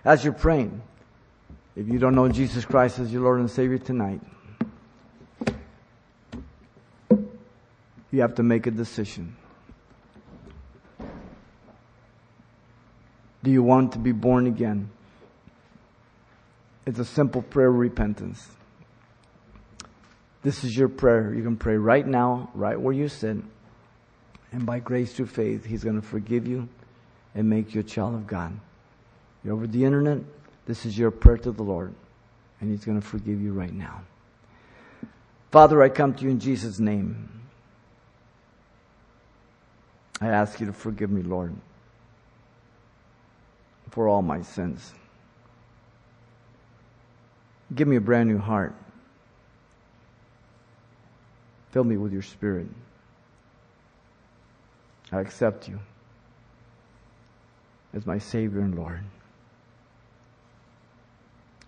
As 0.07 0.23
you're 0.23 0.33
praying, 0.33 0.81
if 1.75 1.89
you 1.89 1.99
don't 1.99 2.15
know 2.15 2.29
Jesus 2.29 2.65
Christ 2.65 3.01
as 3.01 3.13
your 3.13 3.23
Lord 3.23 3.41
and 3.41 3.51
Savior 3.51 3.77
tonight, 3.77 4.21
you 8.13 8.21
have 8.21 8.37
to 8.37 8.45
make 8.45 8.69
a 8.69 8.71
decision. 8.71 9.35
Do 13.43 13.51
you 13.51 13.65
want 13.65 13.95
to 13.95 13.99
be 13.99 14.13
born 14.13 14.47
again? 14.47 14.91
It's 16.87 17.01
a 17.01 17.05
simple 17.05 17.43
prayer 17.43 17.69
of 17.69 17.75
repentance. 17.75 18.47
This 20.45 20.63
is 20.63 20.77
your 20.77 20.89
prayer. 20.89 21.35
You 21.35 21.43
can 21.43 21.57
pray 21.57 21.77
right 21.79 22.07
now, 22.07 22.49
right 22.55 22.81
where 22.81 22.95
you 22.95 23.09
sit. 23.09 23.39
And 24.53 24.65
by 24.65 24.79
grace 24.79 25.15
through 25.15 25.27
faith, 25.27 25.65
He's 25.65 25.83
going 25.83 26.01
to 26.01 26.07
forgive 26.07 26.47
you 26.47 26.69
and 27.35 27.51
make 27.51 27.75
you 27.75 27.81
a 27.81 27.85
child 27.85 28.15
of 28.15 28.29
God. 28.29 28.57
You're 29.47 29.55
over 29.55 29.69
the 29.69 29.85
internet. 29.85 30.19
This 30.67 30.85
is 30.85 30.99
your 30.99 31.13
prayer 31.13 31.39
to 31.39 31.53
the 31.53 31.63
Lord. 31.63 31.95
And 32.61 32.69
He's 32.69 32.85
going 32.85 33.01
to 33.01 33.07
forgive 33.07 33.41
you 33.41 33.53
right 33.53 33.73
now. 33.73 34.03
Father, 35.53 35.81
I 35.85 35.89
come 35.89 36.15
to 36.15 36.25
you 36.25 36.31
in 36.31 36.41
Jesus' 36.41 36.81
name. 36.81 37.29
I 40.21 40.29
ask 40.29 40.59
you 40.59 40.67
to 40.67 40.73
forgive 40.73 41.11
me, 41.11 41.23
Lord, 41.23 41.55
for 43.91 44.09
all 44.09 44.21
my 44.21 44.43
sins. 44.43 44.93
Give 47.73 47.87
me 47.87 47.95
a 47.97 48.01
brand 48.01 48.29
new 48.29 48.39
heart. 48.39 48.75
Fill 51.71 51.85
me 51.85 51.97
with 51.97 52.13
your 52.13 52.23
spirit. 52.23 52.67
I 55.13 55.21
accept 55.21 55.69
you 55.69 55.79
as 57.95 58.05
my 58.07 58.19
Savior 58.19 58.61
and 58.61 58.75
Lord. 58.75 59.05